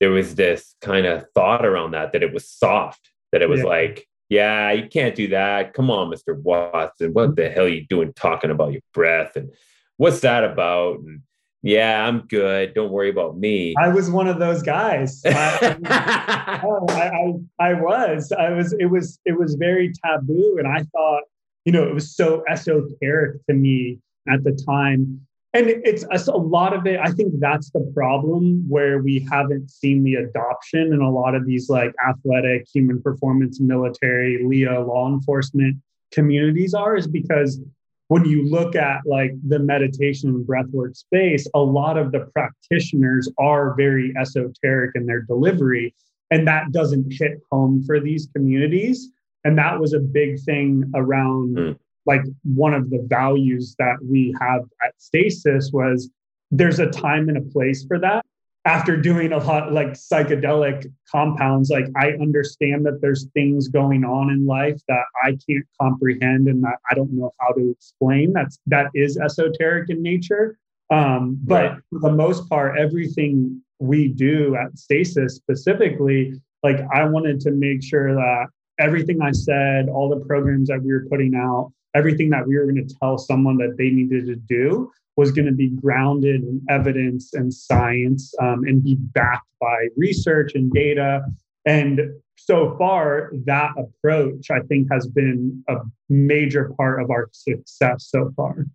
there 0.00 0.10
was 0.10 0.34
this 0.34 0.74
kind 0.80 1.06
of 1.06 1.24
thought 1.34 1.64
around 1.64 1.92
that, 1.92 2.12
that 2.12 2.22
it 2.22 2.34
was 2.34 2.48
soft, 2.48 3.10
that 3.32 3.42
it 3.42 3.48
was 3.48 3.60
yeah. 3.60 3.66
like, 3.66 4.08
yeah, 4.28 4.72
you 4.72 4.88
can't 4.88 5.14
do 5.14 5.28
that. 5.28 5.72
Come 5.72 5.90
on, 5.90 6.10
Mr. 6.10 6.36
Watson. 6.36 7.12
What 7.12 7.36
the 7.36 7.48
hell 7.48 7.64
are 7.64 7.68
you 7.68 7.86
doing 7.86 8.12
talking 8.12 8.50
about 8.50 8.72
your 8.72 8.82
breath? 8.92 9.36
And 9.36 9.50
what's 9.96 10.20
that 10.20 10.42
about? 10.42 10.98
And 10.98 11.20
yeah, 11.62 12.06
I'm 12.06 12.26
good. 12.26 12.74
Don't 12.74 12.90
worry 12.90 13.10
about 13.10 13.38
me. 13.38 13.74
I 13.78 13.88
was 13.88 14.10
one 14.10 14.26
of 14.26 14.38
those 14.38 14.62
guys. 14.62 15.22
I, 15.26 16.60
oh, 16.64 16.86
I, 16.90 17.64
I, 17.64 17.70
I 17.70 17.74
was. 17.74 18.32
I 18.32 18.50
was. 18.50 18.74
It 18.74 18.86
was. 18.86 19.20
It 19.24 19.38
was 19.38 19.54
very 19.54 19.92
taboo, 20.04 20.56
and 20.58 20.66
I 20.66 20.82
thought, 20.92 21.22
you 21.64 21.72
know, 21.72 21.84
it 21.84 21.94
was 21.94 22.14
so 22.14 22.42
esoteric 22.48 23.46
to 23.46 23.54
me 23.54 24.00
at 24.28 24.42
the 24.42 24.52
time 24.52 25.26
and 25.54 25.68
it's 25.68 26.04
a 26.28 26.36
lot 26.36 26.74
of 26.74 26.86
it. 26.86 26.98
I 27.00 27.10
think 27.12 27.34
that's 27.38 27.70
the 27.70 27.88
problem 27.94 28.68
where 28.68 28.98
we 28.98 29.26
haven't 29.30 29.70
seen 29.70 30.02
the 30.02 30.16
adoption 30.16 30.92
in 30.92 31.00
a 31.00 31.10
lot 31.10 31.34
of 31.34 31.46
these 31.46 31.70
like 31.70 31.94
athletic 32.06 32.66
human 32.72 33.00
performance 33.00 33.60
military 33.60 34.44
leo 34.44 34.84
law 34.86 35.08
enforcement 35.08 35.76
communities 36.10 36.74
are 36.74 36.96
is 36.96 37.06
because 37.06 37.60
when 38.08 38.24
you 38.24 38.48
look 38.48 38.76
at 38.76 39.00
like 39.06 39.32
the 39.48 39.58
meditation 39.58 40.28
and 40.30 40.46
breathwork 40.46 40.96
space 40.96 41.46
a 41.54 41.58
lot 41.58 41.96
of 41.96 42.12
the 42.12 42.20
practitioners 42.32 43.28
are 43.38 43.74
very 43.74 44.12
esoteric 44.20 44.92
in 44.94 45.06
their 45.06 45.22
delivery 45.22 45.94
and 46.30 46.48
that 46.48 46.72
doesn't 46.72 47.12
hit 47.12 47.40
home 47.52 47.82
for 47.84 48.00
these 48.00 48.28
communities. 48.34 49.10
And 49.44 49.56
that 49.58 49.78
was 49.78 49.92
a 49.92 50.00
big 50.00 50.40
thing 50.40 50.90
around 50.94 51.56
mm 51.56 51.78
like 52.06 52.22
one 52.42 52.74
of 52.74 52.90
the 52.90 53.04
values 53.08 53.74
that 53.78 53.96
we 54.02 54.34
have 54.40 54.62
at 54.84 54.94
Stasis 54.98 55.70
was 55.72 56.10
there's 56.50 56.78
a 56.78 56.90
time 56.90 57.28
and 57.28 57.38
a 57.38 57.40
place 57.40 57.84
for 57.84 57.98
that. 57.98 58.24
After 58.66 58.96
doing 58.96 59.32
a 59.32 59.38
lot 59.38 59.72
like 59.72 59.88
psychedelic 59.88 60.90
compounds, 61.10 61.68
like 61.68 61.84
I 61.96 62.12
understand 62.12 62.86
that 62.86 63.00
there's 63.02 63.26
things 63.34 63.68
going 63.68 64.04
on 64.04 64.30
in 64.30 64.46
life 64.46 64.80
that 64.88 65.04
I 65.22 65.36
can't 65.46 65.66
comprehend 65.80 66.48
and 66.48 66.62
that 66.64 66.78
I 66.90 66.94
don't 66.94 67.12
know 67.12 67.30
how 67.40 67.52
to 67.52 67.70
explain. 67.70 68.32
That's 68.32 68.58
that 68.66 68.86
is 68.94 69.18
esoteric 69.18 69.90
in 69.90 70.02
nature. 70.02 70.56
Um, 70.90 71.38
but 71.42 71.76
for 71.90 71.98
the 72.00 72.12
most 72.12 72.48
part, 72.48 72.78
everything 72.78 73.60
we 73.80 74.08
do 74.08 74.56
at 74.56 74.78
Stasis 74.78 75.34
specifically, 75.36 76.40
like 76.62 76.80
I 76.94 77.04
wanted 77.04 77.40
to 77.40 77.50
make 77.50 77.82
sure 77.82 78.14
that 78.14 78.46
everything 78.78 79.22
I 79.22 79.32
said, 79.32 79.88
all 79.88 80.08
the 80.08 80.24
programs 80.24 80.68
that 80.68 80.82
we 80.82 80.92
were 80.92 81.06
putting 81.08 81.34
out, 81.34 81.72
everything 81.94 82.30
that 82.30 82.46
we 82.46 82.56
were 82.56 82.64
going 82.64 82.86
to 82.86 82.94
tell 83.00 83.18
someone 83.18 83.56
that 83.58 83.76
they 83.78 83.90
needed 83.90 84.26
to 84.26 84.36
do 84.36 84.90
was 85.16 85.30
going 85.30 85.46
to 85.46 85.52
be 85.52 85.68
grounded 85.68 86.42
in 86.42 86.60
evidence 86.68 87.34
and 87.34 87.52
science 87.52 88.34
um, 88.40 88.64
and 88.64 88.82
be 88.82 88.96
backed 88.96 89.46
by 89.60 89.86
research 89.96 90.52
and 90.54 90.72
data. 90.72 91.24
And 91.66 92.00
so 92.36 92.76
far, 92.76 93.32
that 93.44 93.70
approach, 93.78 94.50
I 94.50 94.60
think, 94.60 94.88
has 94.92 95.06
been 95.06 95.62
a 95.68 95.76
major 96.08 96.72
part 96.76 97.00
of 97.00 97.10
our 97.10 97.28
success 97.32 98.08
so 98.08 98.32
far. 98.36 98.66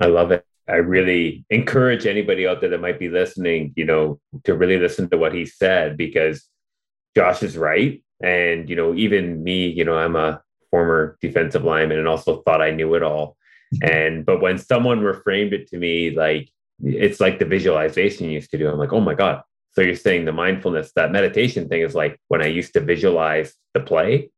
I 0.00 0.06
love 0.06 0.30
it. 0.30 0.44
I 0.68 0.76
really 0.76 1.44
encourage 1.50 2.06
anybody 2.06 2.46
out 2.46 2.60
there 2.60 2.70
that 2.70 2.80
might 2.80 2.98
be 2.98 3.10
listening, 3.10 3.74
you 3.76 3.84
know, 3.84 4.20
to 4.44 4.54
really 4.54 4.78
listen 4.78 5.10
to 5.10 5.18
what 5.18 5.34
he 5.34 5.44
said 5.44 5.96
because 5.96 6.48
Josh 7.14 7.42
is 7.42 7.58
right. 7.58 8.02
And, 8.22 8.68
you 8.68 8.76
know, 8.76 8.94
even 8.94 9.42
me, 9.42 9.66
you 9.68 9.84
know, 9.84 9.96
I'm 9.96 10.16
a 10.16 10.42
former 10.70 11.16
defensive 11.20 11.64
lineman 11.64 11.98
and 11.98 12.08
also 12.08 12.42
thought 12.42 12.62
I 12.62 12.70
knew 12.70 12.94
it 12.94 13.02
all. 13.02 13.36
And 13.82 14.24
but 14.24 14.40
when 14.40 14.58
someone 14.58 15.00
reframed 15.00 15.52
it 15.52 15.68
to 15.68 15.78
me 15.78 16.10
like 16.10 16.48
it's 16.82 17.20
like 17.20 17.38
the 17.38 17.44
visualization 17.44 18.26
you 18.26 18.32
used 18.32 18.50
to 18.50 18.58
do, 18.58 18.68
I'm 18.68 18.78
like, 18.78 18.92
oh 18.92 19.00
my 19.00 19.14
God. 19.14 19.42
So 19.72 19.80
you're 19.80 19.96
saying 19.96 20.24
the 20.24 20.32
mindfulness, 20.32 20.92
that 20.94 21.10
meditation 21.10 21.68
thing 21.68 21.82
is 21.82 21.94
like 21.94 22.20
when 22.28 22.42
I 22.42 22.46
used 22.46 22.72
to 22.74 22.80
visualize 22.80 23.54
the 23.72 23.80
play, 23.80 24.30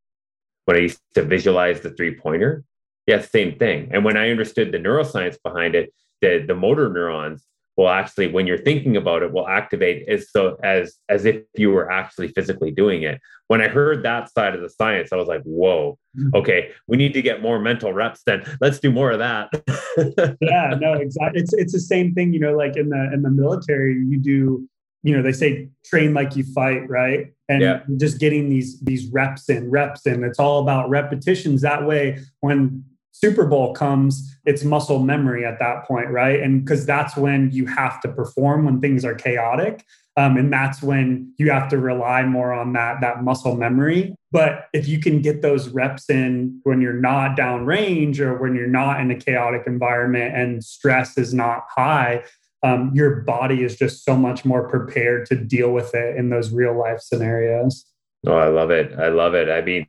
when 0.65 0.77
I 0.77 0.81
used 0.81 1.01
to 1.15 1.23
visualize 1.23 1.81
the 1.81 1.91
three 1.91 2.15
pointer. 2.15 2.65
Yeah, 3.07 3.21
same 3.21 3.59
thing. 3.59 3.91
And 3.93 4.05
when 4.05 4.17
I 4.17 4.31
understood 4.31 4.73
the 4.73 4.79
neuroscience 4.79 5.37
behind 5.43 5.75
it, 5.75 5.93
the, 6.23 6.45
the 6.47 6.55
motor 6.55 6.89
neurons 6.89 7.45
will 7.77 7.89
actually 7.89 8.29
when 8.29 8.47
you're 8.47 8.59
thinking 8.59 8.97
about 8.97 9.23
it 9.23 9.33
will 9.33 9.49
activate 9.49 10.09
as 10.09 10.31
so 10.31 10.57
as 10.63 10.97
as 11.09 11.25
if 11.25 11.43
you 11.55 11.71
were 11.71 11.91
actually 11.91 12.29
physically 12.29 12.71
doing 12.71 13.03
it. 13.03 13.21
When 13.49 13.61
i 13.61 13.69
heard 13.69 14.03
that 14.03 14.33
side 14.33 14.55
of 14.55 14.61
the 14.61 14.71
science 14.71 15.13
i 15.13 15.17
was 15.17 15.29
like 15.29 15.43
whoa 15.43 15.99
mm. 16.19 16.35
okay 16.35 16.73
we 16.89 16.97
need 16.97 17.15
to 17.15 17.23
get 17.23 17.43
more 17.43 17.59
mental 17.59 17.93
reps 17.93 18.23
then. 18.27 18.43
Let's 18.61 18.81
do 18.81 18.91
more 18.91 19.11
of 19.13 19.19
that. 19.19 19.51
Yeah 20.41 20.75
no 20.79 20.93
exactly 20.95 21.41
it's 21.41 21.55
it's 21.55 21.73
the 21.73 21.81
same 21.81 22.15
thing 22.15 22.33
you 22.33 22.41
know 22.41 22.55
like 22.57 22.77
in 22.77 22.91
the 22.91 23.11
in 23.15 23.23
the 23.23 23.31
military 23.31 23.95
you 23.95 24.19
do 24.19 24.69
you 25.07 25.17
know 25.17 25.23
they 25.23 25.33
say 25.33 25.69
train 25.85 26.13
like 26.13 26.35
you 26.35 26.45
fight 26.53 26.89
right? 26.89 27.33
And 27.49 27.63
yeah. 27.63 27.81
just 27.97 28.19
getting 28.19 28.49
these 28.51 28.81
these 28.81 29.07
reps 29.13 29.49
in 29.49 29.71
reps 29.71 30.05
in. 30.05 30.25
It's 30.25 30.41
all 30.41 30.61
about 30.61 30.91
repetitions. 30.91 31.63
That 31.63 31.87
way 31.87 32.19
when 32.41 32.85
Super 33.19 33.47
Bowl 33.47 33.73
comes, 33.73 34.37
it's 34.45 34.63
muscle 34.63 34.99
memory 34.99 35.47
at 35.47 35.59
that 35.59 35.87
point, 35.87 36.09
right? 36.11 36.41
And 36.41 36.63
because 36.63 36.85
that's 36.85 37.17
when 37.17 37.51
you 37.51 37.65
have 37.65 37.99
to 38.03 38.09
perform 38.09 38.67
when 38.67 38.81
things 38.81 39.07
are 39.07 39.15
chaotic. 39.15 39.85
Um, 40.19 40.37
and 40.37 40.53
that's 40.53 40.83
when 40.83 41.33
you 41.39 41.51
have 41.51 41.69
to 41.71 41.79
rely 41.79 42.25
more 42.25 42.53
on 42.53 42.73
that 42.73 43.03
that 43.03 43.23
muscle 43.23 43.55
memory 43.55 44.15
but 44.33 44.69
if 44.73 44.89
you 44.89 44.99
can 44.99 45.21
get 45.21 45.43
those 45.43 45.69
reps 45.69 46.09
in 46.09 46.61
when 46.65 46.81
you're 46.81 46.93
not 46.93 47.37
downrange 47.37 48.19
or 48.19 48.37
when 48.37 48.55
you're 48.55 48.67
not 48.67 48.99
in 48.99 49.11
a 49.11 49.15
chaotic 49.15 49.65
environment 49.67 50.35
and 50.35 50.65
stress 50.65 51.19
is 51.19 51.35
not 51.35 51.65
high 51.69 52.25
um, 52.63 52.91
your 52.95 53.17
body 53.17 53.63
is 53.63 53.77
just 53.77 54.05
so 54.05 54.17
much 54.17 54.47
more 54.47 54.69
prepared 54.69 55.27
to 55.27 55.37
deal 55.37 55.71
with 55.71 55.95
it 55.95 56.17
in 56.17 56.31
those 56.31 56.51
real 56.51 56.79
life 56.79 57.01
scenarios 57.01 57.85
oh 58.27 58.39
i 58.39 58.49
love 58.49 58.71
it 58.71 58.93
i 58.99 59.09
love 59.09 59.35
it 59.35 59.51
i 59.51 59.61
mean 59.61 59.87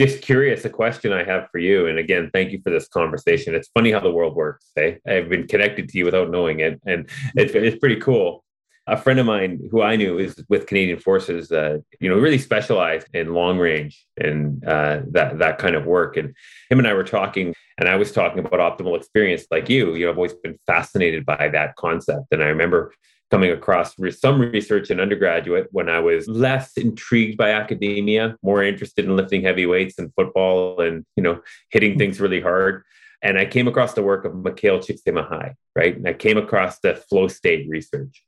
just 0.00 0.22
curious, 0.22 0.64
a 0.64 0.70
question 0.70 1.12
I 1.12 1.24
have 1.24 1.48
for 1.50 1.58
you. 1.58 1.86
And 1.86 1.98
again, 1.98 2.30
thank 2.32 2.52
you 2.52 2.60
for 2.62 2.70
this 2.70 2.88
conversation. 2.88 3.54
It's 3.54 3.68
funny 3.74 3.92
how 3.92 4.00
the 4.00 4.10
world 4.10 4.34
works. 4.34 4.66
Eh? 4.76 4.96
I've 5.06 5.28
been 5.28 5.46
connected 5.46 5.88
to 5.88 5.98
you 5.98 6.04
without 6.04 6.30
knowing 6.30 6.60
it, 6.60 6.80
and 6.86 7.08
it's, 7.36 7.54
it's 7.54 7.78
pretty 7.78 8.00
cool. 8.00 8.44
A 8.88 8.96
friend 8.96 9.20
of 9.20 9.26
mine 9.26 9.60
who 9.70 9.80
I 9.80 9.94
knew 9.94 10.18
is 10.18 10.42
with 10.48 10.66
Canadian 10.66 10.98
Forces, 10.98 11.52
uh, 11.52 11.78
you 12.00 12.08
know, 12.08 12.18
really 12.18 12.38
specialized 12.38 13.06
in 13.14 13.32
long 13.32 13.58
range 13.58 14.04
and 14.16 14.64
uh, 14.64 15.02
that 15.12 15.38
that 15.38 15.58
kind 15.58 15.76
of 15.76 15.86
work. 15.86 16.16
And 16.16 16.34
him 16.68 16.80
and 16.80 16.88
I 16.88 16.92
were 16.92 17.04
talking, 17.04 17.54
and 17.78 17.88
I 17.88 17.94
was 17.94 18.10
talking 18.10 18.40
about 18.40 18.58
optimal 18.58 18.96
experience, 18.96 19.46
like 19.52 19.68
you. 19.68 19.94
You 19.94 20.06
know, 20.06 20.10
I've 20.10 20.18
always 20.18 20.34
been 20.34 20.58
fascinated 20.66 21.24
by 21.24 21.48
that 21.52 21.76
concept, 21.76 22.26
and 22.32 22.42
I 22.42 22.46
remember 22.46 22.92
coming 23.32 23.50
across 23.50 23.94
some 24.20 24.38
research 24.38 24.90
in 24.90 25.00
undergraduate 25.00 25.66
when 25.72 25.88
I 25.88 26.00
was 26.00 26.28
less 26.28 26.76
intrigued 26.76 27.38
by 27.38 27.52
academia, 27.52 28.36
more 28.42 28.62
interested 28.62 29.06
in 29.06 29.16
lifting 29.16 29.42
heavy 29.42 29.64
weights 29.64 29.98
and 29.98 30.12
football 30.14 30.82
and, 30.82 31.06
you 31.16 31.22
know, 31.22 31.40
hitting 31.70 31.98
things 31.98 32.20
really 32.20 32.42
hard. 32.42 32.84
And 33.22 33.38
I 33.38 33.46
came 33.46 33.68
across 33.68 33.94
the 33.94 34.02
work 34.02 34.26
of 34.26 34.32
Mihaly 34.32 34.84
Csikszentmihalyi, 34.84 35.54
right? 35.74 35.96
And 35.96 36.06
I 36.06 36.12
came 36.12 36.36
across 36.36 36.80
the 36.80 36.94
flow 36.94 37.26
state 37.28 37.66
research. 37.70 38.22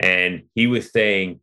And 0.00 0.42
he 0.56 0.66
was 0.66 0.90
saying, 0.90 1.40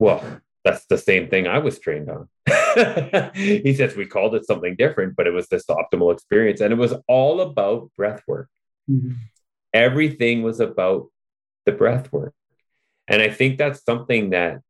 well, 0.00 0.24
that's 0.64 0.86
the 0.86 0.98
same 0.98 1.28
thing 1.28 1.46
I 1.46 1.58
was 1.58 1.78
trained 1.78 2.10
on. 2.10 2.28
he 3.34 3.74
says 3.74 3.94
we 3.94 4.06
called 4.06 4.34
it 4.34 4.44
something 4.44 4.74
different, 4.74 5.14
but 5.14 5.28
it 5.28 5.32
was 5.32 5.46
this 5.46 5.66
optimal 5.66 6.12
experience. 6.12 6.60
And 6.60 6.72
it 6.72 6.78
was 6.78 6.94
all 7.06 7.42
about 7.42 7.92
breath 7.96 8.22
work. 8.26 8.48
Mm-hmm. 8.90 9.12
Everything 9.72 10.42
was 10.42 10.58
about 10.58 11.10
the 11.66 11.72
breath 11.72 12.12
work. 12.12 12.34
And 13.08 13.20
I 13.20 13.28
think 13.28 13.58
that's 13.58 13.84
something 13.84 14.30
that 14.30 14.60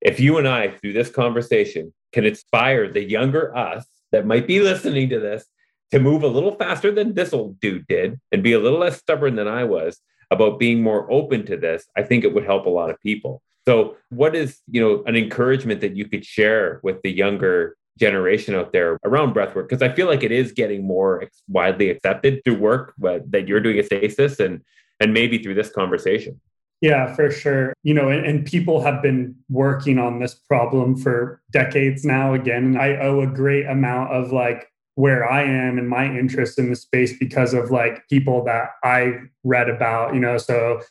if 0.00 0.20
you 0.20 0.38
and 0.38 0.48
I, 0.48 0.68
through 0.68 0.92
this 0.92 1.10
conversation, 1.10 1.92
can 2.12 2.24
inspire 2.24 2.90
the 2.90 3.02
younger 3.02 3.54
us 3.56 3.84
that 4.12 4.26
might 4.26 4.46
be 4.46 4.60
listening 4.60 5.08
to 5.10 5.20
this 5.20 5.46
to 5.90 5.98
move 5.98 6.22
a 6.22 6.28
little 6.28 6.54
faster 6.56 6.90
than 6.90 7.14
this 7.14 7.32
old 7.32 7.60
dude 7.60 7.86
did 7.86 8.20
and 8.32 8.42
be 8.42 8.52
a 8.52 8.58
little 8.58 8.78
less 8.78 8.98
stubborn 8.98 9.36
than 9.36 9.48
I 9.48 9.64
was 9.64 10.00
about 10.30 10.58
being 10.58 10.82
more 10.82 11.10
open 11.10 11.46
to 11.46 11.56
this, 11.56 11.86
I 11.96 12.02
think 12.02 12.24
it 12.24 12.34
would 12.34 12.44
help 12.44 12.66
a 12.66 12.70
lot 12.70 12.90
of 12.90 13.00
people. 13.00 13.42
So, 13.66 13.96
what 14.10 14.36
is, 14.36 14.60
you 14.70 14.80
know, 14.80 15.02
an 15.06 15.16
encouragement 15.16 15.80
that 15.80 15.96
you 15.96 16.08
could 16.08 16.24
share 16.24 16.80
with 16.82 17.02
the 17.02 17.10
younger 17.10 17.76
generation 17.98 18.54
out 18.54 18.72
there 18.72 18.98
around 19.04 19.34
breathwork? 19.34 19.68
Because 19.68 19.82
I 19.82 19.92
feel 19.92 20.06
like 20.06 20.22
it 20.22 20.32
is 20.32 20.52
getting 20.52 20.86
more 20.86 21.28
widely 21.48 21.90
accepted 21.90 22.42
through 22.44 22.58
work 22.58 22.94
that 22.98 23.48
you're 23.48 23.60
doing 23.60 23.78
at 23.78 23.86
Stasis 23.86 24.38
and 24.40 24.62
and 25.00 25.12
maybe 25.12 25.38
through 25.38 25.54
this 25.54 25.70
conversation. 25.70 26.40
Yeah, 26.80 27.14
for 27.14 27.30
sure. 27.30 27.72
You 27.82 27.94
know, 27.94 28.10
and, 28.10 28.26
and, 28.26 28.46
people 28.46 28.82
have 28.82 29.00
been 29.00 29.34
working 29.48 29.98
on 29.98 30.20
this 30.20 30.34
problem 30.34 30.96
for 30.96 31.40
decades 31.50 32.04
now. 32.04 32.34
Again, 32.34 32.76
I 32.76 32.98
owe 32.98 33.20
a 33.20 33.26
great 33.26 33.66
amount 33.66 34.12
of 34.12 34.30
like 34.30 34.70
where 34.94 35.30
I 35.30 35.42
am 35.42 35.78
and 35.78 35.88
my 35.88 36.04
interest 36.04 36.58
in 36.58 36.68
the 36.70 36.76
space 36.76 37.18
because 37.18 37.54
of 37.54 37.70
like 37.70 38.06
people 38.08 38.44
that 38.44 38.70
I 38.84 39.14
read 39.42 39.70
about, 39.70 40.14
you 40.14 40.20
know. 40.20 40.36
So, 40.36 40.82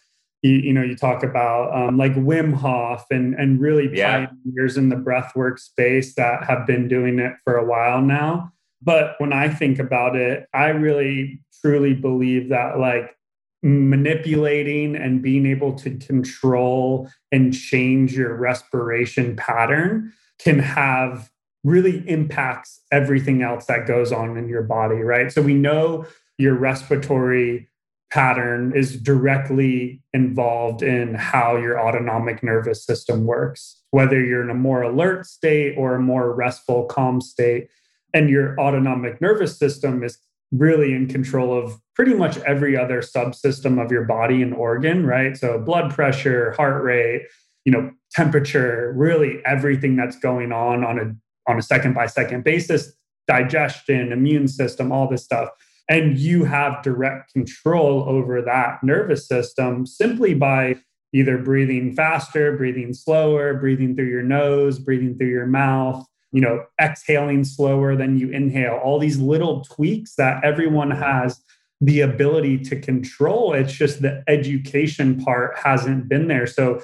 you, 0.42 0.54
you 0.54 0.74
know, 0.74 0.82
you 0.82 0.96
talk 0.96 1.24
about 1.24 1.76
um, 1.76 1.98
like 1.98 2.16
Wim 2.16 2.54
Hof 2.54 3.06
and, 3.12 3.36
and 3.36 3.60
really 3.60 3.90
yeah. 3.96 4.28
pioneers 4.28 4.78
in 4.78 4.90
the 4.90 4.96
breathwork 4.96 5.60
space 5.60 6.16
that 6.16 6.46
have 6.46 6.66
been 6.66 6.88
doing 6.88 7.20
it 7.20 7.34
for 7.44 7.58
a 7.58 7.66
while 7.66 8.02
now. 8.02 8.52
But 8.82 9.16
when 9.20 9.34
I 9.34 9.50
think 9.50 9.80
about 9.80 10.16
it, 10.16 10.48
I 10.54 10.68
really 10.68 11.42
truly 11.62 11.94
believe 11.94 12.50
that 12.50 12.80
like 12.80 13.16
manipulating 13.66 14.96
and 14.96 15.24
being 15.24 15.48
able 15.48 15.74
to 15.74 15.98
control 15.98 17.10
and 17.32 17.52
change 17.52 18.16
your 18.16 18.36
respiration 18.36 19.36
pattern 19.36 20.14
can 20.38 20.60
have 20.60 21.32
really 21.64 22.08
impacts 22.08 22.80
everything 22.92 23.42
else 23.42 23.66
that 23.66 23.88
goes 23.88 24.12
on 24.12 24.38
in 24.38 24.48
your 24.48 24.62
body, 24.62 24.98
right? 24.98 25.32
So 25.32 25.42
we 25.42 25.56
know 25.56 26.06
your 26.38 26.54
respiratory 26.54 27.68
pattern 28.12 28.72
is 28.76 29.02
directly 29.02 30.00
involved 30.14 30.84
in 30.84 31.16
how 31.16 31.58
your 31.58 31.80
autonomic 31.80 32.44
nervous 32.44 32.86
system 32.86 33.26
works, 33.26 33.82
whether 33.90 34.24
you're 34.24 34.44
in 34.44 34.52
a 34.52 34.54
more 34.54 34.84
alert 34.84 35.26
state 35.26 35.74
or 35.76 35.96
a 35.96 36.00
more 36.00 36.36
restful, 36.36 36.86
calm 36.86 37.20
state. 37.20 37.70
And 38.14 38.30
your 38.30 38.60
autonomic 38.60 39.20
nervous 39.22 39.58
system 39.58 40.04
is 40.04 40.20
really 40.52 40.94
in 40.94 41.08
control 41.08 41.52
of 41.52 41.82
pretty 41.96 42.14
much 42.14 42.38
every 42.40 42.78
other 42.78 43.02
subsystem 43.02 43.84
of 43.84 43.92
your 43.92 44.04
body 44.04 44.42
and 44.42 44.54
organ, 44.54 45.06
right? 45.06 45.36
So 45.38 45.60
blood 45.60 45.94
pressure, 45.94 46.52
heart 46.52 46.84
rate, 46.84 47.24
you 47.64 47.72
know, 47.72 47.92
temperature, 48.12 48.94
really 48.96 49.42
everything 49.46 49.96
that's 49.96 50.18
going 50.20 50.52
on 50.52 50.84
on 50.84 51.00
a 51.00 51.16
on 51.50 51.58
a 51.58 51.62
second 51.62 51.94
by 51.94 52.08
second 52.08 52.44
basis, 52.44 52.92
digestion, 53.28 54.12
immune 54.12 54.48
system, 54.48 54.92
all 54.92 55.08
this 55.08 55.24
stuff. 55.24 55.50
And 55.88 56.18
you 56.18 56.44
have 56.46 56.82
direct 56.82 57.34
control 57.34 58.04
over 58.08 58.42
that 58.42 58.84
nervous 58.84 59.28
system 59.28 59.86
simply 59.86 60.34
by 60.34 60.78
either 61.14 61.38
breathing 61.38 61.94
faster, 61.96 62.58
breathing 62.58 62.94
slower, 62.94 63.54
breathing 63.54 63.96
through 63.96 64.10
your 64.10 64.24
nose, 64.24 64.80
breathing 64.80 65.18
through 65.18 65.30
your 65.30 65.46
mouth, 65.46 66.06
you 66.32 66.42
know, 66.42 66.66
exhaling 66.82 67.44
slower 67.44 67.96
than 67.96 68.18
you 68.18 68.30
inhale, 68.32 68.82
all 68.84 69.00
these 69.00 69.20
little 69.20 69.64
tweaks 69.64 70.16
that 70.16 70.44
everyone 70.44 70.92
has 70.92 71.42
the 71.82 72.02
ability 72.02 72.60
to 72.60 72.80
control. 72.80 73.54
It's 73.54 73.74
just 73.74 74.02
the 74.02 74.24
education 74.28 75.22
part 75.22 75.58
hasn't 75.58 76.08
been 76.08 76.28
there. 76.28 76.48
So, 76.48 76.82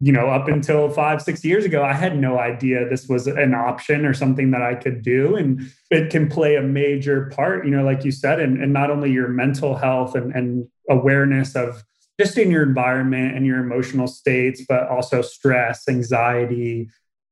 you 0.00 0.12
know, 0.12 0.26
up 0.28 0.48
until 0.48 0.90
five, 0.90 1.22
six 1.22 1.44
years 1.44 1.64
ago, 1.64 1.82
I 1.82 1.94
had 1.94 2.18
no 2.18 2.38
idea 2.38 2.88
this 2.88 3.08
was 3.08 3.26
an 3.26 3.54
option 3.54 4.04
or 4.04 4.12
something 4.12 4.50
that 4.50 4.62
I 4.62 4.74
could 4.74 5.02
do. 5.02 5.36
And 5.36 5.72
it 5.90 6.10
can 6.10 6.28
play 6.28 6.56
a 6.56 6.62
major 6.62 7.30
part, 7.34 7.64
you 7.64 7.70
know, 7.70 7.84
like 7.84 8.04
you 8.04 8.12
said, 8.12 8.40
and, 8.40 8.62
and 8.62 8.72
not 8.72 8.90
only 8.90 9.10
your 9.10 9.28
mental 9.28 9.76
health 9.76 10.14
and, 10.14 10.34
and 10.34 10.68
awareness 10.90 11.54
of 11.56 11.82
just 12.20 12.36
in 12.36 12.50
your 12.50 12.62
environment 12.62 13.36
and 13.36 13.46
your 13.46 13.58
emotional 13.58 14.06
states, 14.06 14.62
but 14.68 14.88
also 14.88 15.22
stress, 15.22 15.88
anxiety, 15.88 16.88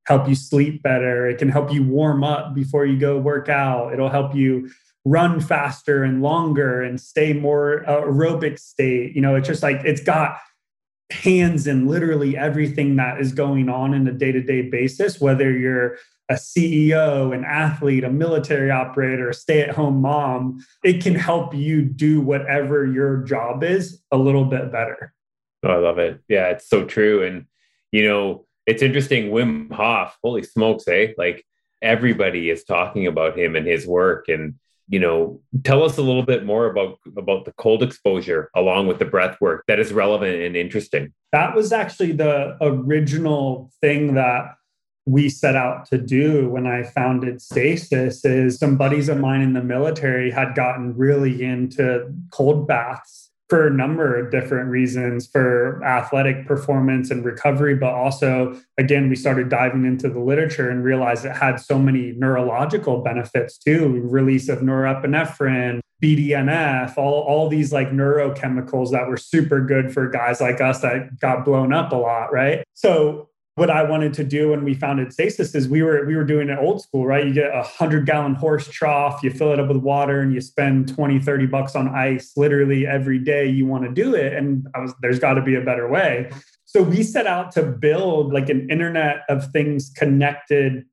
help 0.07 0.29
you 0.29 0.35
sleep 0.35 0.83
better. 0.83 1.27
It 1.27 1.39
can 1.39 1.49
help 1.49 1.73
you 1.73 1.83
warm 1.83 2.23
up 2.23 2.55
before 2.55 2.87
you 2.87 2.99
go 2.99 3.19
work 3.19 3.49
out. 3.49 3.93
It'll 3.93 4.11
help 4.11 4.35
you 4.35 4.71
run 5.05 5.41
faster 5.41 6.03
and 6.03 6.23
longer 6.23 6.83
and 6.83 7.01
stay 7.01 7.33
more 7.33 7.89
uh, 7.89 8.03
aerobic 8.03 8.59
state. 8.59 9.15
You 9.15 9.21
know, 9.21 9.35
it's 9.35 9.49
just 9.49 9.63
like 9.63 9.83
it's 9.85 10.03
got 10.03 10.39
hands 11.11 11.67
in 11.67 11.87
literally 11.87 12.37
everything 12.37 12.97
that 12.97 13.21
is 13.21 13.33
going 13.33 13.69
on 13.69 13.95
in 13.95 14.09
a 14.09 14.13
day 14.13 14.33
to 14.33 14.43
day 14.43 14.63
basis, 14.63 15.21
whether 15.21 15.51
you're 15.51 15.99
a 16.31 16.35
CEO, 16.35 17.35
an 17.35 17.45
athlete, 17.45 18.05
a 18.05 18.11
military 18.11 18.71
operator, 18.71 19.29
a 19.29 19.35
stay 19.35 19.61
at 19.61 19.75
home 19.75 20.01
mom, 20.01 20.65
it 20.83 21.03
can 21.03 21.15
help 21.15 21.55
you 21.55 21.83
do 21.83 22.21
whatever 22.21 22.87
your 22.87 23.19
job 23.25 23.63
is 23.63 24.03
a 24.11 24.17
little 24.17 24.47
bit 24.47 24.73
better. 24.73 25.13
Oh, 25.63 25.69
I 25.69 25.77
love 25.77 25.99
it. 25.99 26.21
Yeah, 26.29 26.49
it's 26.49 26.69
so 26.69 26.85
true. 26.85 27.23
And, 27.23 27.47
you 27.93 28.09
know, 28.09 28.47
it's 28.67 28.83
interesting. 28.83 29.31
Wim 29.31 29.71
Hof, 29.73 30.17
holy 30.23 30.43
smokes, 30.43 30.89
eh? 30.89 31.09
Like 31.19 31.45
everybody 31.83 32.49
is 32.49 32.65
talking 32.65 33.07
about 33.07 33.39
him 33.39 33.55
and 33.55 33.67
his 33.67 33.87
work. 33.87 34.29
And 34.29 34.55
you 34.89 35.01
know, 35.01 35.41
tell 35.63 35.83
us 35.83 35.97
a 35.97 36.03
little 36.03 36.25
bit 36.25 36.45
more 36.45 36.67
about 36.67 36.99
about 37.17 37.45
the 37.45 37.53
cold 37.53 37.83
exposure 37.83 38.51
along 38.55 38.87
with 38.87 38.99
the 38.99 39.05
breath 39.05 39.41
work 39.41 39.65
that 39.67 39.79
is 39.79 39.93
relevant 39.93 40.43
and 40.43 40.57
interesting. 40.57 41.13
That 41.33 41.55
was 41.55 41.73
actually 41.73 42.13
the 42.13 42.57
original 42.61 43.71
thing 43.81 44.15
that 44.15 44.55
we 45.07 45.29
set 45.29 45.55
out 45.55 45.87
to 45.87 45.99
do 45.99 46.49
when 46.49 46.67
I 46.67 46.83
founded 46.83 47.41
Stasis 47.41 48.25
is 48.25 48.59
some 48.59 48.77
buddies 48.77 49.09
of 49.09 49.19
mine 49.19 49.43
in 49.43 49.53
the 49.53 49.63
military 49.63 50.31
had 50.31 50.55
gotten 50.55 50.97
really 50.97 51.43
into 51.43 52.11
cold 52.31 52.67
baths 52.67 53.31
for 53.49 53.67
a 53.67 53.71
number 53.71 54.19
of 54.19 54.31
different 54.31 54.71
reasons 54.71 55.27
for 55.27 55.85
athletic 55.85 56.47
performance 56.47 57.11
and 57.11 57.25
recovery, 57.25 57.75
but 57.75 57.93
also, 57.93 58.59
again, 58.79 59.09
we 59.11 59.17
started 59.17 59.49
diving 59.49 59.85
into 59.85 60.09
the 60.09 60.21
literature 60.21 60.71
and 60.71 60.83
realized 60.83 61.25
it 61.25 61.37
had 61.37 61.57
so 61.57 61.79
many 61.79 62.13
neurological 62.13 63.03
benefits 63.03 63.59
too 63.59 64.01
release 64.05 64.49
of 64.49 64.61
norepinephrine, 64.61 65.81
BDNF, 66.03 66.97
all, 66.97 67.23
all 67.23 67.49
these 67.49 67.73
like 67.73 67.91
neurochemicals 67.91 68.91
that 68.91 69.09
were 69.09 69.17
super 69.17 69.61
good 69.61 69.93
for 69.93 70.09
guys 70.09 70.41
like 70.41 70.61
us 70.61 70.81
that 70.81 71.19
got 71.21 71.45
blown 71.45 71.73
up 71.73 71.93
a 71.93 71.97
lot, 71.97 72.33
right? 72.33 72.65
So 72.73 73.29
what 73.57 73.71
I 73.71 73.85
wanted 73.85 74.13
to 74.15 74.25
do 74.25 74.51
when 74.51 74.65
we 74.65 74.75
founded 74.75 75.13
Stasis 75.13 75.55
is 75.55 75.69
we 75.69 75.83
were 75.83 76.05
we 76.07 76.17
were 76.17 76.25
doing 76.25 76.49
it 76.49 76.59
old 76.59 76.83
school, 76.83 77.07
right? 77.07 77.25
You 77.25 77.33
get 77.33 77.55
a 77.55 77.63
hundred 77.63 78.05
gallon 78.05 78.35
horse 78.35 78.67
trough, 78.67 79.23
you 79.23 79.31
fill 79.31 79.53
it 79.53 79.61
up 79.61 79.69
with 79.69 79.77
water 79.77 80.21
and 80.21 80.35
you 80.35 80.41
spend 80.41 80.89
20, 80.89 81.21
30 81.21 81.47
bucks 81.47 81.77
on 81.77 81.89
ice 81.89 82.33
literally 82.37 82.87
every 82.87 83.19
day 83.19 83.47
you 83.47 83.67
want 83.67 83.85
to 83.85 83.91
do 83.91 84.15
it. 84.15 84.33
And 84.33 84.67
I 84.75 84.81
was 84.81 84.93
there's 85.03 85.21
got 85.21 85.35
to 85.35 85.43
be 85.43 85.55
a 85.55 85.61
better 85.61 85.89
way. 85.89 86.31
So 86.65 86.83
we 86.83 87.05
set 87.05 87.29
out 87.29 87.53
to 87.53 87.63
build 87.63 88.33
like 88.33 88.49
an 88.49 88.69
internet 88.69 89.23
of 89.29 89.53
things 89.53 89.93
connected 89.97 90.85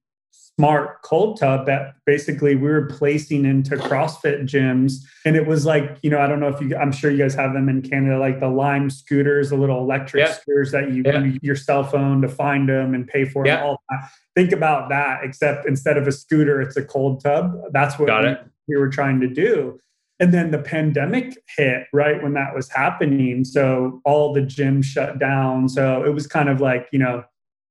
smart 0.62 1.02
cold 1.02 1.40
tub 1.40 1.66
that 1.66 1.96
basically 2.06 2.56
we 2.56 2.70
were 2.70 2.86
placing 2.86 3.46
into 3.46 3.76
CrossFit 3.78 4.44
gyms. 4.44 5.04
And 5.26 5.36
it 5.36 5.48
was 5.48 5.66
like, 5.66 5.98
you 6.04 6.12
know, 6.12 6.20
I 6.20 6.28
don't 6.28 6.40
know 6.40 6.50
if 6.50 6.62
you, 6.62 6.76
I'm 6.78 6.92
sure 6.92 7.10
you 7.10 7.18
guys 7.18 7.34
have 7.34 7.54
them 7.54 7.68
in 7.68 7.82
Canada, 7.82 8.20
like 8.20 8.40
the 8.40 8.48
Lime 8.48 8.92
scooters, 8.92 9.50
the 9.50 9.56
little 9.56 9.80
electric 9.80 10.28
yeah. 10.28 10.34
scooters 10.34 10.72
that 10.72 10.92
you 10.92 11.02
yeah. 11.04 11.20
use 11.20 11.40
your 11.42 11.56
cell 11.56 11.84
phone 11.84 12.22
to 12.22 12.30
find 12.30 12.70
them 12.70 12.94
and 12.94 13.08
pay 13.08 13.26
for 13.26 13.44
yeah. 13.44 13.56
them. 13.56 13.66
All 13.66 13.82
that. 13.90 14.12
Think 14.36 14.52
about 14.52 14.90
that, 14.90 15.24
except 15.24 15.68
instead 15.68 15.98
of 15.98 16.08
a 16.08 16.12
scooter, 16.12 16.62
it's 16.62 16.78
a 16.78 16.86
cold 16.86 17.24
tub. 17.24 17.60
That's 17.72 17.98
what 17.98 18.10
we, 18.24 18.36
we 18.68 18.80
were 18.80 18.90
trying 18.90 19.20
to 19.22 19.28
do. 19.28 19.80
And 20.20 20.32
then 20.32 20.52
the 20.52 20.60
pandemic 20.60 21.40
hit 21.58 21.88
right 21.92 22.22
when 22.22 22.34
that 22.34 22.54
was 22.54 22.70
happening. 22.70 23.46
So 23.46 24.00
all 24.06 24.32
the 24.32 24.42
gyms 24.42 24.84
shut 24.84 25.18
down. 25.18 25.70
So 25.70 26.06
it 26.06 26.14
was 26.14 26.28
kind 26.28 26.50
of 26.50 26.62
like, 26.62 26.88
you 26.92 27.00
know, 27.00 27.24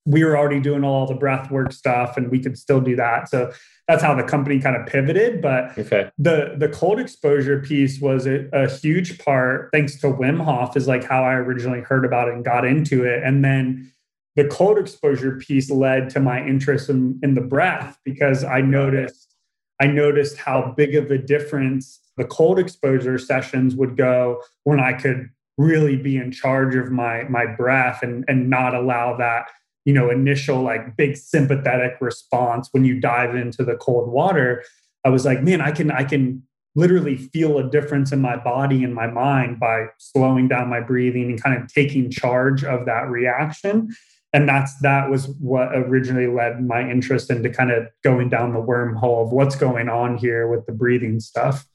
we 0.07 0.25
were 0.25 0.37
already 0.37 0.61
doing 0.61 0.83
all 0.83 1.07
the 1.07 1.15
breath 1.15 1.51
work 1.51 1.73
stuff 1.73 2.17
and 2.17 2.31
we 2.31 2.41
could 2.41 2.57
still 2.57 2.81
do 2.81 2.97
that. 2.97 3.29
So 3.29 3.53
that's 3.87 4.03
how 4.03 4.15
the 4.15 4.23
company 4.23 4.61
kind 4.61 4.77
of 4.77 4.87
pivoted. 4.87 5.43
But 5.43 5.77
okay. 5.77 6.11
the 6.17 6.55
the 6.57 6.69
cold 6.69 6.99
exposure 6.99 7.61
piece 7.61 8.01
was 8.01 8.27
a, 8.27 8.49
a, 8.53 8.71
huge 8.71 9.19
part, 9.19 9.71
thanks 9.73 10.01
to 10.01 10.07
Wim 10.07 10.43
Hof, 10.43 10.77
is 10.77 10.89
like 10.89 11.05
how 11.05 11.25
I 11.25 11.35
originally 11.35 11.81
heard 11.81 12.05
about 12.05 12.29
it 12.29 12.35
and 12.35 12.45
got 12.45 12.65
into 12.65 13.05
it. 13.05 13.23
And 13.23 13.45
then 13.45 13.93
the 14.37 14.47
cold 14.47 14.79
exposure 14.79 15.37
piece 15.37 15.71
led 15.71 16.09
to 16.11 16.21
my 16.21 16.45
interest 16.45 16.89
in, 16.89 17.19
in 17.23 17.35
the 17.35 17.41
breath 17.41 17.99
because 18.05 18.45
I 18.45 18.61
noticed 18.61 19.35
I 19.81 19.87
noticed 19.87 20.37
how 20.39 20.73
big 20.77 20.95
of 20.95 21.11
a 21.11 21.19
difference 21.19 22.01
the 22.17 22.25
cold 22.25 22.59
exposure 22.59 23.19
sessions 23.19 23.75
would 23.75 23.97
go 23.97 24.43
when 24.65 24.79
I 24.79 24.93
could 24.93 25.31
really 25.59 25.97
be 25.97 26.17
in 26.17 26.31
charge 26.31 26.75
of 26.75 26.91
my 26.91 27.25
my 27.25 27.45
breath 27.45 28.03
and 28.03 28.25
and 28.29 28.49
not 28.49 28.75
allow 28.75 29.17
that 29.17 29.49
you 29.91 29.95
know 29.95 30.09
initial 30.09 30.63
like 30.63 30.97
big 30.97 31.17
sympathetic 31.17 31.97
response 32.01 32.69
when 32.71 32.85
you 32.85 33.01
dive 33.01 33.35
into 33.35 33.65
the 33.65 33.75
cold 33.77 34.09
water 34.09 34.63
i 35.05 35.09
was 35.09 35.25
like 35.25 35.43
man 35.43 35.61
i 35.61 35.73
can 35.73 35.91
i 35.91 36.05
can 36.05 36.41
literally 36.77 37.17
feel 37.17 37.59
a 37.59 37.69
difference 37.69 38.13
in 38.13 38.21
my 38.21 38.37
body 38.37 38.85
and 38.85 38.95
my 38.95 39.07
mind 39.07 39.59
by 39.59 39.87
slowing 39.99 40.47
down 40.47 40.69
my 40.69 40.81
breathing 40.81 41.31
and 41.31 41.43
kind 41.43 41.61
of 41.61 41.73
taking 41.73 42.11
charge 42.11 42.63
of 42.65 42.87
that 42.87 43.09
reaction. 43.09 43.95
And 44.33 44.49
that's 44.49 44.79
that 44.83 45.11
was 45.11 45.27
what 45.41 45.75
originally 45.75 46.29
led 46.29 46.65
my 46.65 46.89
interest 46.89 47.31
into 47.31 47.51
kind 47.51 47.73
of 47.73 47.89
going 48.05 48.29
down 48.29 48.53
the 48.53 48.63
wormhole 48.63 49.25
of 49.27 49.33
what's 49.33 49.57
going 49.57 49.89
on 49.89 50.17
here 50.17 50.47
with 50.47 50.65
the 50.67 50.73
breathing 50.73 51.19
stuff. 51.19 51.67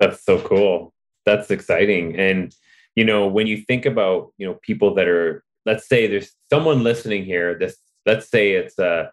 That's 0.00 0.24
so 0.24 0.40
cool. 0.40 0.94
That's 1.26 1.50
exciting. 1.50 2.16
And 2.18 2.54
you 2.96 3.04
know 3.04 3.26
when 3.26 3.46
you 3.46 3.58
think 3.58 3.84
about 3.84 4.32
you 4.38 4.46
know 4.46 4.58
people 4.62 4.94
that 4.94 5.08
are 5.08 5.44
let's 5.66 5.86
say 5.86 6.06
there's 6.06 6.32
someone 6.52 6.82
listening 6.82 7.24
here 7.24 7.58
this 7.58 7.76
let's 8.06 8.28
say 8.28 8.52
it's 8.52 8.78
a 8.78 9.10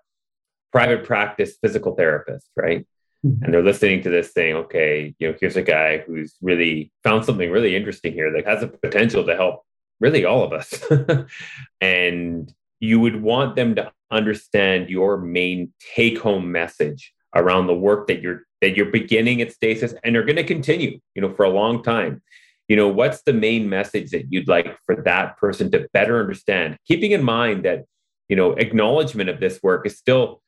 private 0.72 1.04
practice 1.04 1.58
physical 1.62 1.96
therapist 1.96 2.48
right? 2.56 2.86
Mm-hmm. 3.26 3.44
and 3.44 3.54
they're 3.54 3.64
listening 3.64 4.02
to 4.04 4.10
this 4.10 4.32
saying 4.32 4.56
okay 4.56 5.14
you 5.20 5.28
know 5.28 5.36
here's 5.40 5.58
a 5.58 5.62
guy 5.62 5.98
who's 5.98 6.36
really 6.42 6.92
found 7.04 7.26
something 7.26 7.52
really 7.52 7.76
interesting 7.76 8.14
here 8.14 8.32
that 8.32 8.48
has 8.48 8.64
a 8.64 8.68
potential 8.68 9.26
to 9.26 9.36
help 9.36 9.64
really 10.00 10.26
all 10.26 10.44
of 10.44 10.54
us. 10.54 10.84
And 11.82 12.54
you 12.80 13.00
would 13.00 13.22
want 13.22 13.56
them 13.56 13.76
to 13.76 13.92
understand 14.12 14.90
your 14.90 15.18
main 15.18 15.74
take 15.96 16.20
home 16.20 16.52
message 16.52 17.14
around 17.36 17.68
the 17.68 17.76
work 17.76 18.08
that 18.08 18.22
you're 18.22 18.44
that 18.62 18.76
you're 18.76 18.92
beginning 18.92 19.42
at 19.42 19.52
stasis 19.52 19.94
and 20.04 20.18
are 20.18 20.24
going 20.24 20.36
to 20.36 20.44
continue 20.44 21.00
you 21.14 21.22
know 21.22 21.32
for 21.36 21.44
a 21.44 21.50
long 21.50 21.84
time 21.84 22.22
you 22.70 22.76
know 22.76 22.88
what's 22.88 23.24
the 23.24 23.34
main 23.34 23.68
message 23.68 24.12
that 24.12 24.32
you'd 24.32 24.48
like 24.48 24.78
for 24.86 24.96
that 25.04 25.38
person 25.38 25.70
to 25.72 25.90
better 25.92 26.20
understand? 26.22 26.78
Keeping 26.88 27.12
in 27.12 27.24
mind 27.24 27.66
that 27.66 27.84
you 28.30 28.36
know 28.36 28.54
acknowledgement 28.54 29.30
of 29.30 29.42
this 29.42 29.62
work 29.62 29.86
is 29.86 29.98
still 29.98 30.42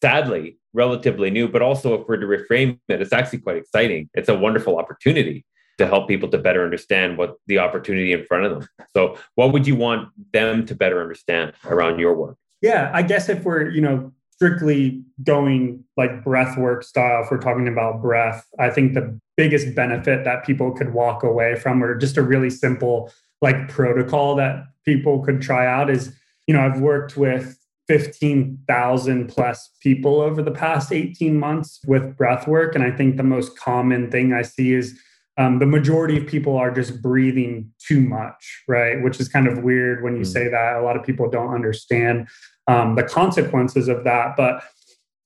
sadly 0.00 0.58
relatively 0.74 1.28
new 1.28 1.48
but 1.48 1.60
also 1.60 2.00
if 2.00 2.06
we're 2.06 2.18
to 2.18 2.26
reframe 2.26 2.78
it 2.88 3.00
it's 3.00 3.12
actually 3.12 3.40
quite 3.40 3.56
exciting. 3.56 4.08
It's 4.14 4.28
a 4.28 4.38
wonderful 4.38 4.78
opportunity 4.78 5.44
to 5.78 5.86
help 5.86 6.06
people 6.06 6.28
to 6.28 6.38
better 6.38 6.62
understand 6.62 7.16
what 7.16 7.36
the 7.46 7.58
opportunity 7.58 8.12
in 8.12 8.24
front 8.26 8.44
of 8.44 8.52
them. 8.52 8.68
So 8.94 9.16
what 9.34 9.52
would 9.52 9.66
you 9.66 9.76
want 9.76 10.10
them 10.32 10.66
to 10.66 10.74
better 10.74 11.00
understand 11.00 11.54
around 11.64 11.98
your 11.98 12.14
work? 12.14 12.36
Yeah 12.60 12.90
i 12.92 13.02
guess 13.02 13.28
if 13.28 13.42
we're 13.42 13.68
you 13.70 13.80
know 13.80 14.12
strictly 14.38 15.02
going 15.24 15.82
like 15.96 16.22
breath 16.22 16.56
work 16.56 16.84
style, 16.84 17.24
if 17.24 17.30
we're 17.30 17.40
talking 17.40 17.66
about 17.66 18.00
breath, 18.00 18.46
I 18.60 18.70
think 18.70 18.94
the 18.94 19.18
biggest 19.36 19.74
benefit 19.74 20.24
that 20.24 20.46
people 20.46 20.70
could 20.70 20.94
walk 20.94 21.24
away 21.24 21.56
from, 21.56 21.82
or 21.82 21.96
just 21.96 22.16
a 22.16 22.22
really 22.22 22.48
simple 22.48 23.12
like 23.42 23.68
protocol 23.68 24.36
that 24.36 24.62
people 24.84 25.24
could 25.24 25.42
try 25.42 25.66
out 25.66 25.90
is, 25.90 26.14
you 26.46 26.54
know, 26.54 26.60
I've 26.60 26.80
worked 26.80 27.16
with 27.16 27.58
15,000 27.88 29.28
plus 29.28 29.70
people 29.82 30.20
over 30.20 30.40
the 30.40 30.52
past 30.52 30.92
18 30.92 31.36
months 31.36 31.80
with 31.84 32.16
breath 32.16 32.46
work. 32.46 32.76
And 32.76 32.84
I 32.84 32.92
think 32.92 33.16
the 33.16 33.24
most 33.24 33.58
common 33.58 34.08
thing 34.08 34.32
I 34.32 34.42
see 34.42 34.72
is 34.72 34.96
um, 35.36 35.58
the 35.58 35.66
majority 35.66 36.16
of 36.16 36.26
people 36.26 36.56
are 36.56 36.70
just 36.70 37.02
breathing 37.02 37.72
too 37.78 38.00
much, 38.00 38.62
right? 38.68 39.02
Which 39.02 39.18
is 39.18 39.28
kind 39.28 39.48
of 39.48 39.64
weird 39.64 40.04
when 40.04 40.14
you 40.14 40.22
mm. 40.22 40.32
say 40.32 40.48
that. 40.48 40.76
A 40.76 40.82
lot 40.82 40.96
of 40.96 41.04
people 41.04 41.28
don't 41.28 41.54
understand 41.54 42.28
um, 42.68 42.94
the 42.94 43.02
consequences 43.02 43.88
of 43.88 44.04
that. 44.04 44.36
But 44.36 44.62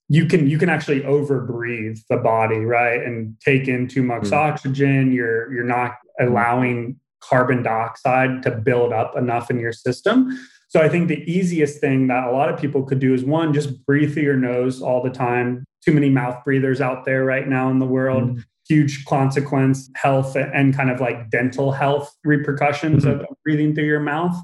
you 0.09 0.27
can 0.27 0.49
you 0.49 0.59
can 0.59 0.69
actually 0.69 1.01
overbreathe 1.01 1.99
the 2.09 2.17
body, 2.17 2.65
right, 2.65 3.03
and 3.03 3.37
take 3.45 3.69
in 3.69 3.89
too 3.89 4.03
much 4.03 4.25
mm. 4.25 4.33
oxygen. 4.33 5.13
You're 5.13 5.53
you're 5.53 5.65
not 5.65 5.97
allowing 6.19 6.99
carbon 7.21 7.63
dioxide 7.63 8.43
to 8.43 8.51
build 8.51 8.93
up 8.93 9.17
enough 9.17 9.51
in 9.51 9.59
your 9.59 9.73
system. 9.73 10.39
So 10.69 10.81
I 10.81 10.89
think 10.89 11.09
the 11.09 11.23
easiest 11.31 11.81
thing 11.81 12.07
that 12.09 12.27
a 12.27 12.31
lot 12.31 12.49
of 12.49 12.59
people 12.59 12.83
could 12.83 12.99
do 12.99 13.15
is 13.15 13.25
one, 13.25 13.53
just 13.53 13.85
breathe 13.85 14.15
through 14.15 14.23
your 14.23 14.37
nose 14.37 14.81
all 14.81 15.03
the 15.03 15.11
time. 15.11 15.65
Too 15.85 15.93
many 15.93 16.09
mouth 16.09 16.43
breathers 16.45 16.81
out 16.81 17.05
there 17.05 17.25
right 17.25 17.47
now 17.47 17.71
in 17.71 17.79
the 17.79 17.87
world. 17.87 18.37
Mm. 18.37 18.45
Huge 18.69 19.05
consequence, 19.05 19.91
health, 19.97 20.37
and 20.37 20.75
kind 20.75 20.91
of 20.91 21.01
like 21.01 21.31
dental 21.31 21.73
health 21.73 22.15
repercussions 22.25 23.05
mm-hmm. 23.05 23.21
of 23.21 23.27
breathing 23.45 23.75
through 23.75 23.85
your 23.85 24.01
mouth. 24.01 24.37